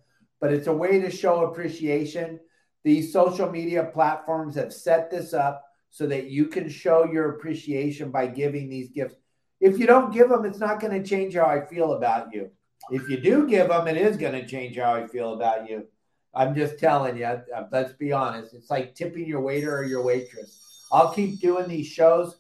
[0.41, 2.41] but it's a way to show appreciation.
[2.85, 8.11] These social media platforms have set this up so that you can show your appreciation
[8.11, 9.15] by giving these gifts.
[9.61, 12.51] If you don't give them, it's not going to change how I feel about you.
[12.91, 15.87] If you do give them, it is going to change how I feel about you.
[16.35, 17.41] I'm just telling you, uh,
[17.73, 18.55] let's be honest.
[18.55, 20.87] It's like tipping your waiter or your waitress.
[20.93, 22.37] I'll keep doing these shows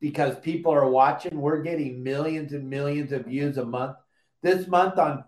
[0.00, 1.40] because people are watching.
[1.40, 3.96] We're getting millions and millions of views a month.
[4.42, 5.24] This month on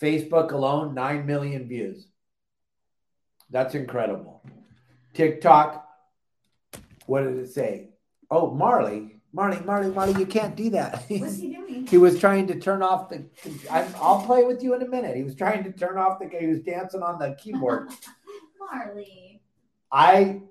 [0.00, 2.06] Facebook alone, 9 million views.
[3.50, 4.42] That's incredible.
[5.12, 5.86] TikTok,
[7.06, 7.90] what did it say?
[8.30, 11.04] Oh, Marley, Marley, Marley, Marley, you can't do that.
[11.08, 11.86] What's he doing?
[11.88, 13.24] he was trying to turn off the.
[13.68, 15.16] I, I'll play with you in a minute.
[15.16, 16.28] He was trying to turn off the.
[16.28, 17.90] He was dancing on the keyboard.
[18.60, 19.42] Marley.
[19.90, 20.42] I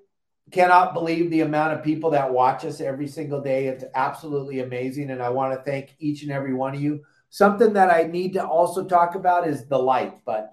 [0.50, 3.68] cannot believe the amount of people that watch us every single day.
[3.68, 5.10] It's absolutely amazing.
[5.10, 7.02] And I want to thank each and every one of you.
[7.30, 10.50] Something that I need to also talk about is the like button.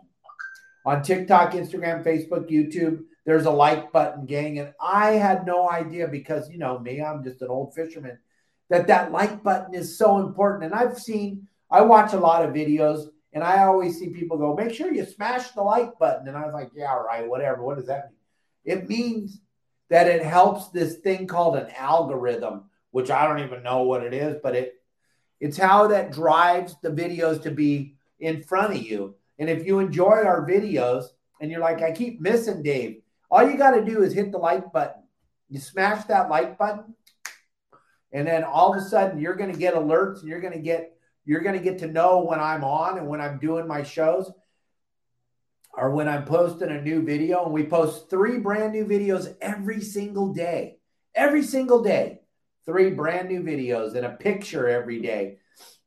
[0.86, 4.60] On TikTok, Instagram, Facebook, YouTube, there's a like button, gang.
[4.60, 8.18] And I had no idea because, you know, me, I'm just an old fisherman,
[8.70, 10.66] that that like button is so important.
[10.66, 14.56] And I've seen, I watch a lot of videos and I always see people go,
[14.56, 16.28] make sure you smash the like button.
[16.28, 17.64] And I was like, yeah, right, whatever.
[17.64, 18.78] What does that mean?
[18.78, 19.40] It means
[19.90, 24.14] that it helps this thing called an algorithm, which I don't even know what it
[24.14, 24.76] is, but it
[25.40, 29.16] it's how that drives the videos to be in front of you.
[29.40, 31.06] And if you enjoy our videos
[31.42, 33.01] and you're like, I keep missing Dave,
[33.32, 35.02] all you got to do is hit the like button.
[35.50, 36.94] You smash that like button,
[38.12, 40.60] and then all of a sudden you're going to get alerts and you're going to
[40.60, 40.94] get
[41.26, 44.32] you're going to get to know when I'm on and when I'm doing my shows
[45.74, 49.80] or when I'm posting a new video, and we post three brand new videos every
[49.80, 50.80] single day.
[51.15, 52.20] every single day.
[52.65, 55.38] Three brand new videos and a picture every day.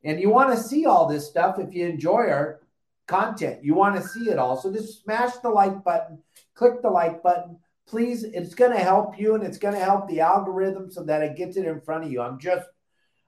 [0.02, 2.60] And you want to see all this stuff if you enjoy our
[3.06, 3.64] content.
[3.64, 4.56] You want to see it all.
[4.60, 6.18] So just smash the like button,
[6.54, 7.58] click the like button.
[7.86, 11.22] Please, it's going to help you and it's going to help the algorithm so that
[11.22, 12.22] it gets it in front of you.
[12.22, 12.66] I'm just,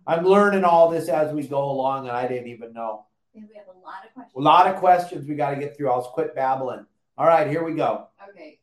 [0.07, 3.07] I'm learning all this as we go along, and I didn't even know.
[3.35, 4.33] we have a lot of questions.
[4.37, 5.91] A lot of questions we got to get through.
[5.91, 6.87] I'll just quit babbling.
[7.19, 8.07] All right, here we go.
[8.31, 8.61] Okay,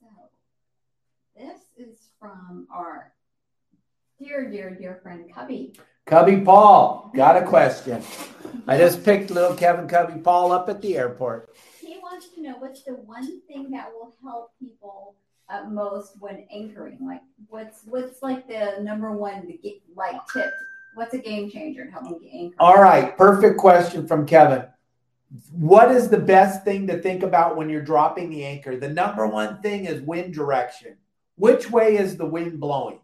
[0.00, 0.08] so
[1.36, 3.12] this is from our
[4.18, 5.74] dear, dear, dear friend Cubby.
[6.06, 8.02] Cubby Paul got a question.
[8.66, 11.54] I just picked little Kevin Cubby Paul up at the airport.
[11.80, 15.14] He wants to know what's the one thing that will help people
[15.48, 16.98] uh, most when anchoring.
[17.04, 19.52] Like, what's what's like the number one
[19.96, 20.50] like tip?
[20.94, 22.56] What's a game changer in helping anchor?
[22.58, 24.64] All right, perfect question from Kevin.
[25.52, 28.76] What is the best thing to think about when you're dropping the anchor?
[28.76, 30.96] The number one thing is wind direction.
[31.36, 32.99] Which way is the wind blowing?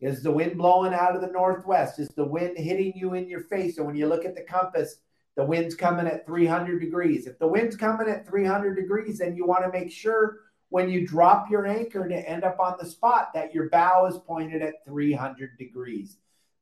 [0.00, 1.98] Is the wind blowing out of the northwest?
[1.98, 3.78] Is the wind hitting you in your face?
[3.78, 4.96] And when you look at the compass,
[5.36, 7.26] the wind's coming at 300 degrees.
[7.26, 10.38] If the wind's coming at 300 degrees, then you want to make sure
[10.70, 14.18] when you drop your anchor to end up on the spot that your bow is
[14.18, 16.16] pointed at 300 degrees.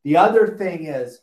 [0.05, 1.21] The other thing is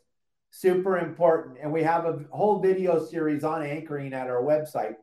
[0.49, 4.95] super important, and we have a whole video series on anchoring at our website.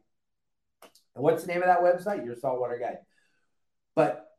[1.14, 2.24] And what's the name of that website?
[2.24, 2.98] Your saltwater guide.
[3.94, 4.29] But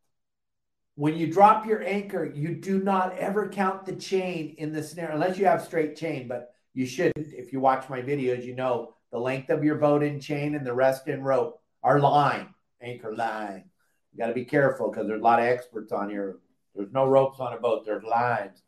[0.94, 5.10] when you drop your anchor, you do not ever count the chain in the snare
[5.10, 7.32] unless you have straight chain, but you shouldn't.
[7.32, 10.66] If you watch my videos, you know the length of your boat in chain and
[10.66, 12.48] the rest in rope are line,
[12.80, 13.64] anchor line.
[14.12, 16.38] You got to be careful because there's a lot of experts on here.
[16.74, 18.62] There's no ropes on a boat, there's lines.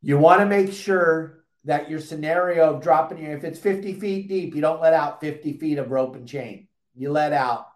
[0.00, 4.28] You want to make sure that your scenario of dropping your, if it's 50 feet
[4.28, 6.68] deep, you don't let out 50 feet of rope and chain.
[6.94, 7.66] You let out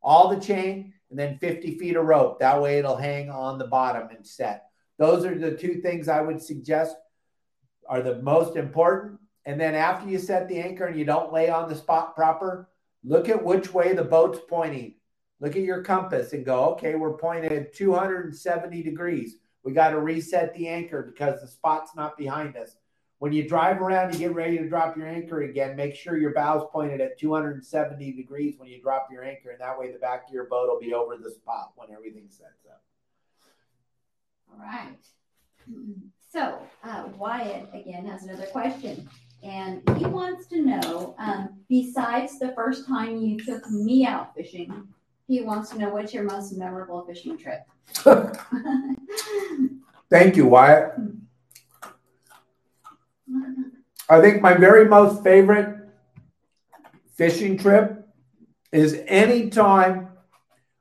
[0.00, 2.40] all the chain and then 50 feet of rope.
[2.40, 4.64] That way it'll hang on the bottom and set.
[4.98, 6.96] Those are the two things I would suggest
[7.86, 9.20] are the most important.
[9.44, 12.70] And then after you set the anchor and you don't lay on the spot proper,
[13.04, 14.94] look at which way the boat's pointing.
[15.38, 19.36] Look at your compass and go, okay, we're pointed 270 degrees.
[19.64, 22.74] We got to reset the anchor because the spot's not behind us.
[23.22, 25.76] When you drive around, you get ready to drop your anchor again.
[25.76, 29.78] Make sure your bow's pointed at 270 degrees when you drop your anchor, and that
[29.78, 32.82] way the back of your boat will be over the spot when everything sets up.
[34.50, 34.98] All right.
[36.32, 39.08] So uh, Wyatt again has another question,
[39.44, 44.88] and he wants to know, um, besides the first time you took me out fishing,
[45.28, 47.60] he wants to know what's your most memorable fishing trip.
[50.10, 50.94] Thank you, Wyatt.
[54.12, 55.88] I think my very most favorite
[57.14, 58.06] fishing trip
[58.70, 60.10] is anytime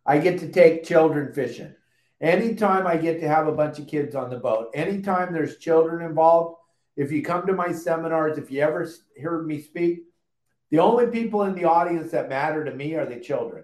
[0.06, 1.74] I get to take children fishing.
[2.20, 6.06] Anytime I get to have a bunch of kids on the boat, anytime there's children
[6.06, 6.58] involved,
[6.98, 8.86] if you come to my seminars, if you ever
[9.24, 10.00] heard me speak,
[10.70, 13.64] the only people in the audience that matter to me are the children.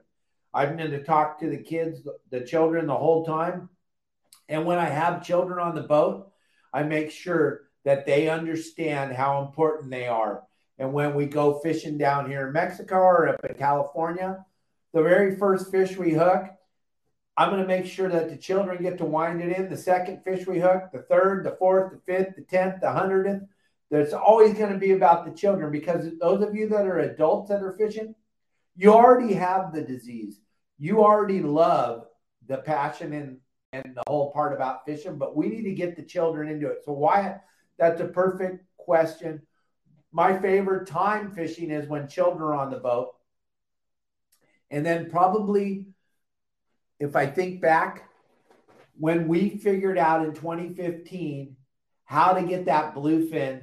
[0.53, 3.67] I've been to talk to the kids, the children, the whole time.
[4.47, 6.31] And when I have children on the boat,
[6.73, 10.43] I make sure that they understand how important they are.
[10.77, 14.45] And when we go fishing down here in Mexico or up in California,
[14.93, 16.47] the very first fish we hook,
[17.37, 19.69] I'm going to make sure that the children get to wind it in.
[19.69, 23.43] The second fish we hook, the third, the fourth, the fifth, the tenth, the hundredth.
[23.89, 27.47] There's always going to be about the children because those of you that are adults
[27.51, 28.13] that are fishing,
[28.75, 30.41] you already have the disease.
[30.77, 32.07] You already love
[32.49, 33.37] the passion and,
[33.71, 36.79] and the whole part about fishing, but we need to get the children into it.
[36.83, 37.37] So why
[37.77, 39.41] that's a perfect question.
[40.11, 43.13] My favorite time fishing is when children are on the boat.
[44.71, 45.87] And then probably,
[46.99, 48.09] if I think back,
[48.97, 51.55] when we figured out in 2015
[52.05, 53.61] how to get that bluefin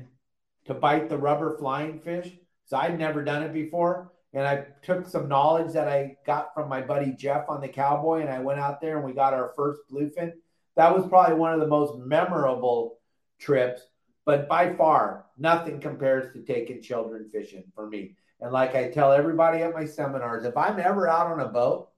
[0.67, 2.31] to bite the rubber flying fish,
[2.67, 4.13] so I'd never done it before.
[4.33, 8.21] And I took some knowledge that I got from my buddy Jeff on the cowboy,
[8.21, 10.33] and I went out there and we got our first bluefin.
[10.77, 12.99] That was probably one of the most memorable
[13.39, 13.83] trips
[14.25, 18.17] but by far, nothing compares to taking children fishing for me.
[18.41, 21.89] And like I tell everybody at my seminars, if I'm ever out on a boat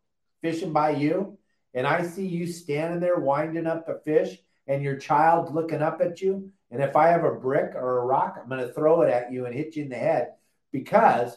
[0.43, 1.39] fishing by you
[1.74, 6.01] and I see you standing there winding up a fish and your child looking up
[6.01, 9.03] at you, and if I have a brick or a rock, I'm going to throw
[9.03, 10.33] it at you and hit you in the head
[10.72, 11.37] because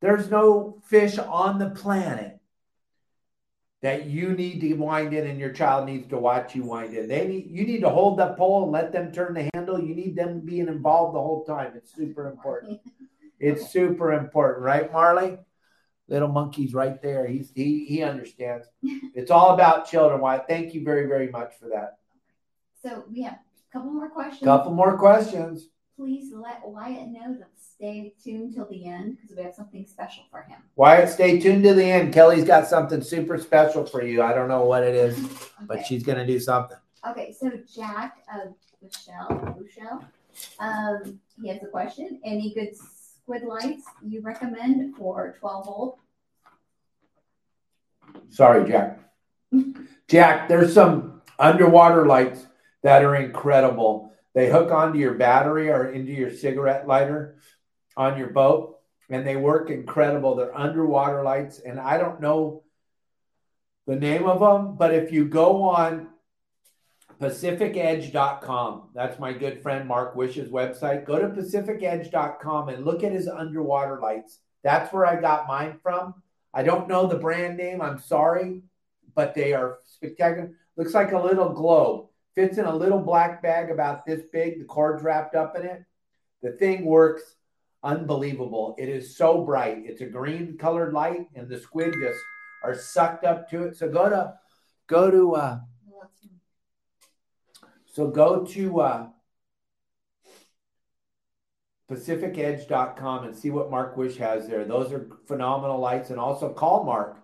[0.00, 2.38] there's no fish on the planet
[3.84, 7.06] that you need to wind in and your child needs to watch you wind in.
[7.06, 9.78] They need you need to hold that pole and let them turn the handle.
[9.78, 11.74] You need them being involved the whole time.
[11.76, 12.80] It's super important.
[13.38, 15.36] It's super important, right, Marley?
[16.08, 17.26] little monkey's right there.
[17.26, 18.66] He's he he understands.
[18.82, 20.22] it's all about children.
[20.22, 20.38] Why?
[20.38, 21.98] thank you very very much for that.
[22.82, 24.44] So we have a couple more questions.
[24.44, 25.68] Couple more questions.
[25.96, 30.24] Please let Wyatt know to stay tuned till the end because we have something special
[30.28, 30.58] for him.
[30.74, 32.12] Wyatt, stay tuned to the end.
[32.12, 34.20] Kelly's got something super special for you.
[34.20, 35.16] I don't know what it is,
[35.62, 36.76] but she's gonna do something.
[37.08, 40.04] Okay, so Jack of Michelle, Michelle,
[40.58, 42.20] um, he has a question.
[42.24, 45.98] Any good squid lights you recommend for 12 volt?
[48.30, 48.98] Sorry, Jack.
[50.08, 52.46] Jack, there's some underwater lights
[52.82, 54.13] that are incredible.
[54.34, 57.36] They hook onto your battery or into your cigarette lighter
[57.96, 58.78] on your boat,
[59.08, 60.34] and they work incredible.
[60.34, 62.64] They're underwater lights, and I don't know
[63.86, 66.08] the name of them, but if you go on
[67.20, 71.04] pacificedge.com, that's my good friend Mark Wish's website.
[71.04, 74.40] Go to pacificedge.com and look at his underwater lights.
[74.62, 76.14] That's where I got mine from.
[76.52, 77.82] I don't know the brand name.
[77.82, 78.62] I'm sorry,
[79.14, 80.52] but they are spectacular.
[80.76, 82.08] Looks like a little globe.
[82.34, 84.58] Fits in a little black bag about this big.
[84.58, 85.84] The cord's wrapped up in it.
[86.42, 87.22] The thing works
[87.82, 88.74] unbelievable.
[88.78, 89.82] It is so bright.
[89.84, 92.18] It's a green colored light, and the squid just
[92.64, 93.76] are sucked up to it.
[93.76, 94.34] So go to
[94.86, 95.58] go to uh,
[97.92, 99.06] so go to uh,
[101.90, 104.64] pacificedge.com and see what Mark Wish has there.
[104.64, 106.10] Those are phenomenal lights.
[106.10, 107.18] And also call Mark.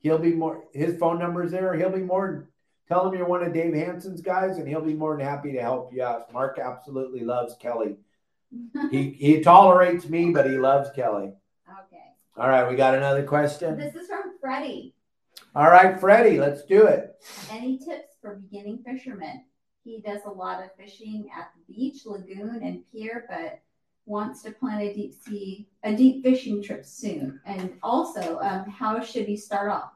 [0.00, 1.74] He'll be more, his phone number is there.
[1.74, 2.47] He'll be more,
[2.88, 5.60] tell him you're one of Dave Hansen's guys and he'll be more than happy to
[5.60, 6.32] help you out.
[6.32, 7.96] Mark absolutely loves Kelly.
[8.90, 11.34] He, he tolerates me, but he loves Kelly.
[11.68, 12.04] Okay.
[12.38, 13.76] All right, we got another question.
[13.76, 14.94] This is from Freddie.
[15.54, 17.22] All right, Freddie, let's do it.
[17.50, 19.44] Any tips for beginning fishermen?
[19.84, 23.60] He does a lot of fishing at the beach, lagoon, and pier, but
[24.06, 27.40] wants to plan a deep sea, a deep fishing trip soon.
[27.44, 29.92] And also, um, how should he start off?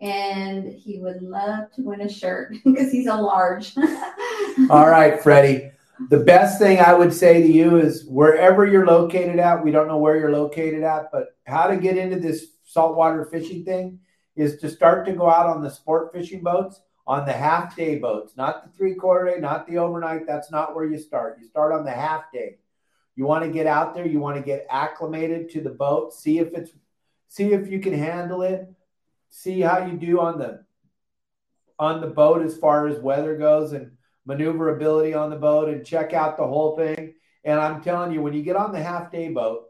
[0.00, 3.74] And he would love to win a shirt because he's a large.
[4.70, 5.70] All right, Freddie.
[6.10, 9.86] The best thing I would say to you is wherever you're located at, we don't
[9.86, 14.00] know where you're located at, but how to get into this saltwater fishing thing
[14.36, 17.98] is to start to go out on the sport fishing boats, on the half day
[17.98, 20.26] boats, not the three quarter day, not the overnight.
[20.26, 21.38] That's not where you start.
[21.40, 22.56] You start on the half day.
[23.14, 26.38] You want to get out there, you want to get acclimated to the boat, see
[26.38, 26.72] if it's
[27.28, 28.68] see if you can handle it,
[29.34, 30.64] see how you do on the
[31.76, 33.90] on the boat as far as weather goes and
[34.24, 37.14] maneuverability on the boat and check out the whole thing.
[37.42, 39.64] And I'm telling you, when you get on the half day boat,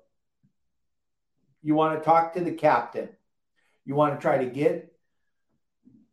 [1.62, 3.09] you want to talk to the captain.
[3.87, 4.93] You want to try to get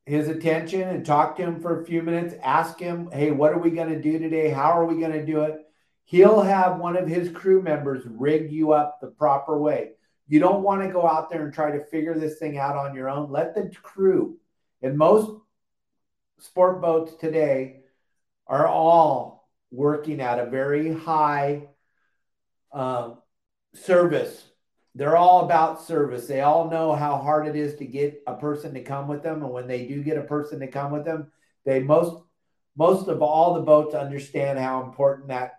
[0.06, 2.34] his attention and talk to him for a few minutes.
[2.42, 4.50] Ask him, hey, what are we going to do today?
[4.50, 5.60] How are we going to do it?
[6.06, 9.92] He'll have one of his crew members rig you up the proper way.
[10.32, 12.96] You don't want to go out there and try to figure this thing out on
[12.96, 13.34] your own.
[13.34, 14.38] Let the crew,
[14.82, 15.30] and most
[16.40, 17.82] sport boats today
[18.48, 21.68] are all working at a very high
[22.72, 23.18] um,
[23.74, 24.42] service.
[24.96, 26.28] They're all about service.
[26.28, 29.44] They all know how hard it is to get a person to come with them,
[29.44, 31.30] and when they do get a person to come with them,
[31.66, 32.24] they most
[32.78, 35.56] most of all the boats understand how important that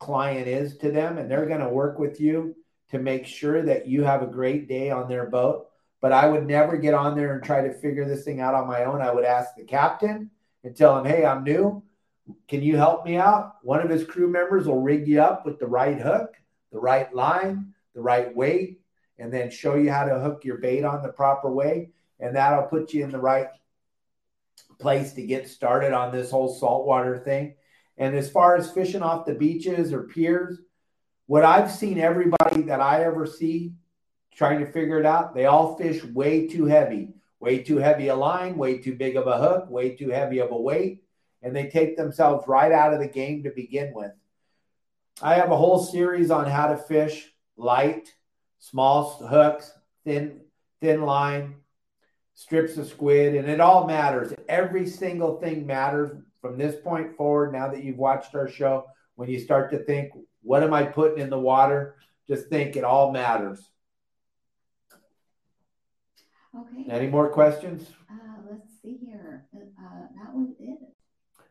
[0.00, 2.56] client is to them, and they're going to work with you
[2.90, 5.68] to make sure that you have a great day on their boat.
[6.00, 8.66] But I would never get on there and try to figure this thing out on
[8.66, 9.02] my own.
[9.02, 10.30] I would ask the captain
[10.64, 11.82] and tell him, "Hey, I'm new.
[12.48, 15.58] Can you help me out?" One of his crew members will rig you up with
[15.58, 16.34] the right hook,
[16.72, 18.80] the right line, the right weight,
[19.18, 21.90] and then show you how to hook your bait on the proper way.
[22.18, 23.48] And that'll put you in the right
[24.78, 27.54] place to get started on this whole saltwater thing.
[27.98, 30.58] And as far as fishing off the beaches or piers,
[31.30, 33.74] what I've seen everybody that I ever see
[34.34, 38.16] trying to figure it out, they all fish way too heavy, way too heavy a
[38.16, 41.04] line, way too big of a hook, way too heavy of a weight,
[41.40, 44.10] and they take themselves right out of the game to begin with.
[45.22, 48.12] I have a whole series on how to fish light,
[48.58, 49.72] small hooks,
[50.04, 50.40] thin
[50.80, 51.58] thin line,
[52.34, 54.34] strips of squid, and it all matters.
[54.48, 56.10] Every single thing matters
[56.40, 57.52] from this point forward.
[57.52, 60.10] Now that you've watched our show, when you start to think,
[60.42, 61.96] what am I putting in the water?
[62.28, 63.60] Just think it all matters.
[66.58, 66.84] Okay.
[66.90, 67.86] Any more questions?
[68.10, 68.14] Uh,
[68.50, 69.46] let's see here.
[69.54, 69.60] Uh,
[70.16, 70.78] that was it.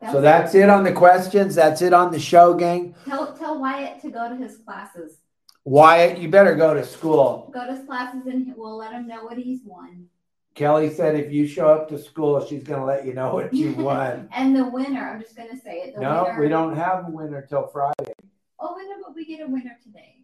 [0.00, 1.54] That So was that's it on the questions.
[1.54, 2.94] That's it on the show, gang.
[3.06, 5.18] Tell tell Wyatt to go to his classes.
[5.64, 7.50] Wyatt, you better go to school.
[7.52, 10.06] Go to his classes and we'll let him know what he's won.
[10.54, 13.54] Kelly said if you show up to school, she's going to let you know what
[13.54, 14.28] you won.
[14.34, 15.94] and the winner, I'm just gonna say it.
[15.94, 18.12] The no, winner, we don't have a winner till Friday.
[18.60, 20.16] Oh, we know, but we get a winner today.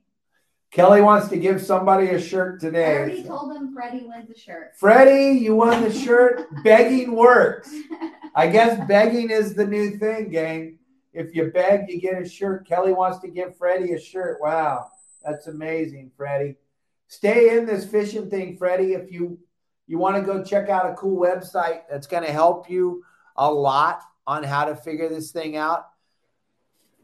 [0.70, 2.92] Kelly wants to give somebody a shirt today.
[2.92, 4.72] I already told him Freddie wins the shirt.
[4.76, 6.46] Freddie, you won the shirt.
[6.64, 7.74] Begging works.
[8.34, 10.78] I guess begging is the new thing, gang.
[11.14, 12.68] If you beg, you get a shirt.
[12.68, 14.36] Kelly wants to give Freddie a shirt.
[14.42, 14.90] Wow,
[15.24, 16.56] that's amazing, Freddie.
[17.08, 18.92] Stay in this fishing thing, Freddie.
[18.92, 19.38] If you
[19.86, 23.02] you want to go check out a cool website that's going to help you
[23.36, 25.86] a lot on how to figure this thing out,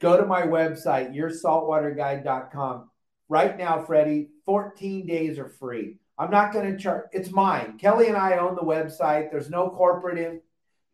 [0.03, 2.91] go to my website, yoursaltwaterguide.com.
[3.29, 5.99] Right now, Freddie, 14 days are free.
[6.19, 7.05] I'm not going to charge.
[7.13, 7.79] It's mine.
[7.79, 9.31] Kelly and I own the website.
[9.31, 10.41] There's no corporate in.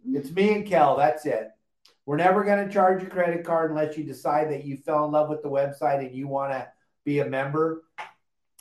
[0.06, 0.96] It's me and Kel.
[0.96, 1.48] That's it.
[2.06, 5.10] We're never going to charge a credit card unless you decide that you fell in
[5.10, 6.68] love with the website and you want to
[7.04, 7.82] be a member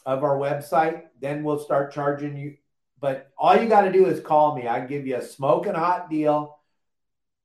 [0.05, 1.03] of our website.
[1.21, 2.55] Then we'll start charging you.
[2.99, 4.67] But all you got to do is call me.
[4.67, 6.57] I give you a smoking hot deal.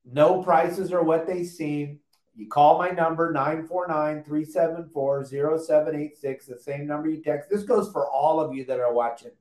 [0.05, 2.01] No prices are what they seem.
[2.35, 7.51] You call my number 949 374 0786, the same number you text.
[7.51, 9.33] This goes for all of you that are watching.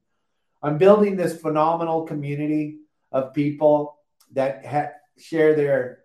[0.61, 2.79] I'm building this phenomenal community
[3.11, 3.97] of people
[4.33, 5.99] that ha- share their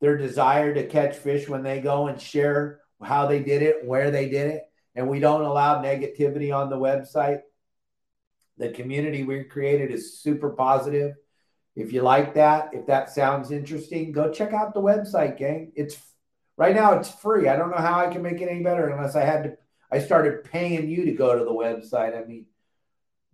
[0.00, 4.10] their desire to catch fish when they go and share how they did it, where
[4.10, 4.64] they did it,
[4.96, 7.42] and we don't allow negativity on the website.
[8.58, 11.14] The community we created is super positive.
[11.76, 15.72] If you like that, if that sounds interesting, go check out the website, gang.
[15.76, 15.96] It's
[16.56, 17.48] right now it's free.
[17.48, 19.56] I don't know how I can make it any better unless I had to
[19.92, 22.18] I started paying you to go to the website.
[22.18, 22.46] I mean,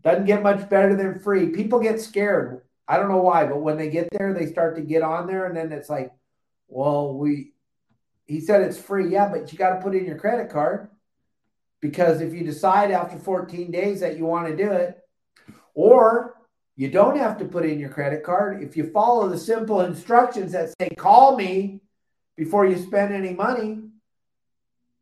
[0.03, 1.51] doesn't get much better than free.
[1.51, 2.63] People get scared.
[2.89, 5.47] I don't know why, but when they get there, they start to get on there,
[5.47, 6.11] and then it's like,
[6.67, 7.53] well, we,
[8.27, 9.09] he said it's free.
[9.09, 10.89] Yeah, but you got to put in your credit card
[11.81, 14.99] because if you decide after 14 days that you want to do it,
[15.75, 16.35] or
[16.75, 20.53] you don't have to put in your credit card, if you follow the simple instructions
[20.53, 21.83] that say, call me
[22.39, 23.81] before you spend any money,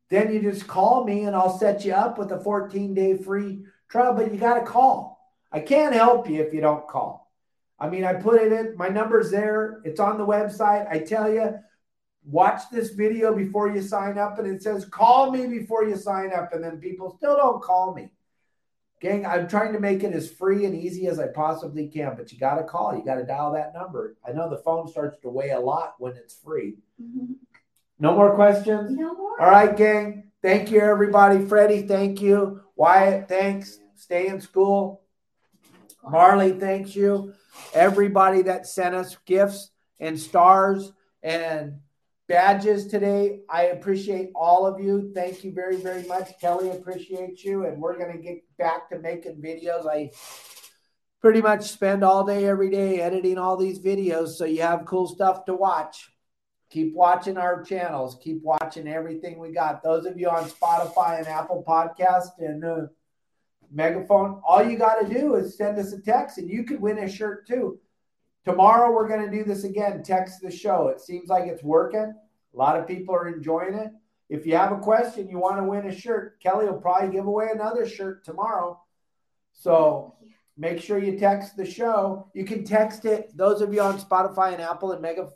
[0.09, 3.63] then you just call me and I'll set you up with a 14 day free
[3.89, 5.19] trial, but you got to call.
[5.51, 7.31] I can't help you if you don't call.
[7.79, 10.89] I mean, I put it in, my number's there, it's on the website.
[10.89, 11.59] I tell you,
[12.25, 16.33] watch this video before you sign up, and it says, call me before you sign
[16.33, 18.11] up, and then people still don't call me.
[18.99, 22.31] Gang, I'm trying to make it as free and easy as I possibly can, but
[22.31, 22.97] you got to call.
[22.97, 24.17] You got to dial that number.
[24.27, 26.77] I know the phone starts to weigh a lot when it's free.
[27.99, 28.91] No more questions?
[28.91, 29.41] No more.
[29.41, 30.31] All right, gang.
[30.41, 31.45] Thank you, everybody.
[31.45, 32.61] Freddie, thank you.
[32.75, 33.79] Wyatt, thanks.
[33.95, 35.01] Stay in school.
[36.03, 37.33] Marley, thanks you.
[37.73, 40.93] Everybody that sent us gifts and stars
[41.23, 41.79] and
[42.27, 45.11] badges today, I appreciate all of you.
[45.15, 46.39] Thank you very, very much.
[46.39, 47.65] Kelly, appreciate you.
[47.65, 49.87] And we're going to get back to making videos.
[49.87, 50.11] I
[51.19, 55.07] pretty much spend all day, every day editing all these videos so you have cool
[55.07, 56.11] stuff to watch.
[56.69, 58.17] Keep watching our channels.
[58.21, 59.81] Keep watching everything we got.
[59.83, 62.87] Those of you on Spotify and Apple Podcast and uh,
[63.71, 66.99] Megaphone, all you got to do is send us a text and you could win
[66.99, 67.79] a shirt too.
[68.43, 70.03] Tomorrow we're going to do this again.
[70.03, 70.87] Text the show.
[70.87, 72.13] It seems like it's working.
[72.53, 73.91] A lot of people are enjoying it.
[74.29, 77.25] If you have a question, you want to win a shirt, Kelly will probably give
[77.25, 78.81] away another shirt tomorrow.
[79.53, 80.15] So
[80.57, 82.29] make sure you text the show.
[82.33, 83.35] You can text it.
[83.35, 85.29] Those of you on Spotify and Apple and Mega,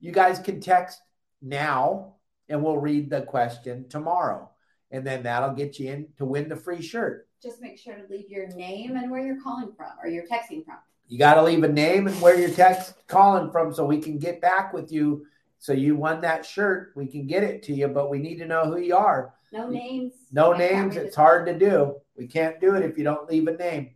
[0.00, 1.00] you guys can text
[1.42, 2.14] now
[2.48, 4.50] and we'll read the question tomorrow.
[4.90, 7.28] And then that'll get you in to win the free shirt.
[7.42, 10.64] Just make sure to leave your name and where you're calling from or you're texting
[10.64, 10.78] from.
[11.06, 14.18] You got to leave a name and where you're text calling from so we can
[14.18, 15.26] get back with you.
[15.58, 16.92] So you won that shirt.
[16.96, 19.34] We can get it to you, but we need to know who you are.
[19.52, 20.12] No names.
[20.32, 20.96] No I names.
[20.96, 21.96] It's hard to do.
[22.16, 23.90] We can't do it if you don't leave a name.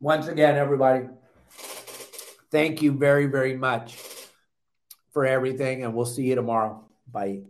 [0.00, 1.06] Once again, everybody,
[2.50, 3.96] thank you very, very much
[5.12, 6.84] for everything, and we'll see you tomorrow.
[7.10, 7.42] Bye.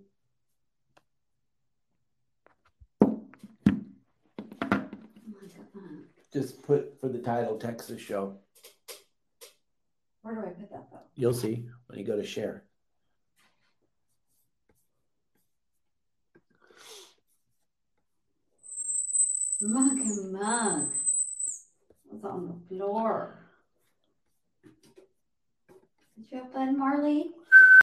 [6.33, 8.37] Just put for the title Texas Show.
[10.23, 10.99] Where do I put that though?
[11.15, 12.65] You'll see when you go to share.
[19.61, 20.91] Mug and mug.
[22.05, 23.48] What's on the floor?
[26.19, 27.31] Did you have fun, Marley?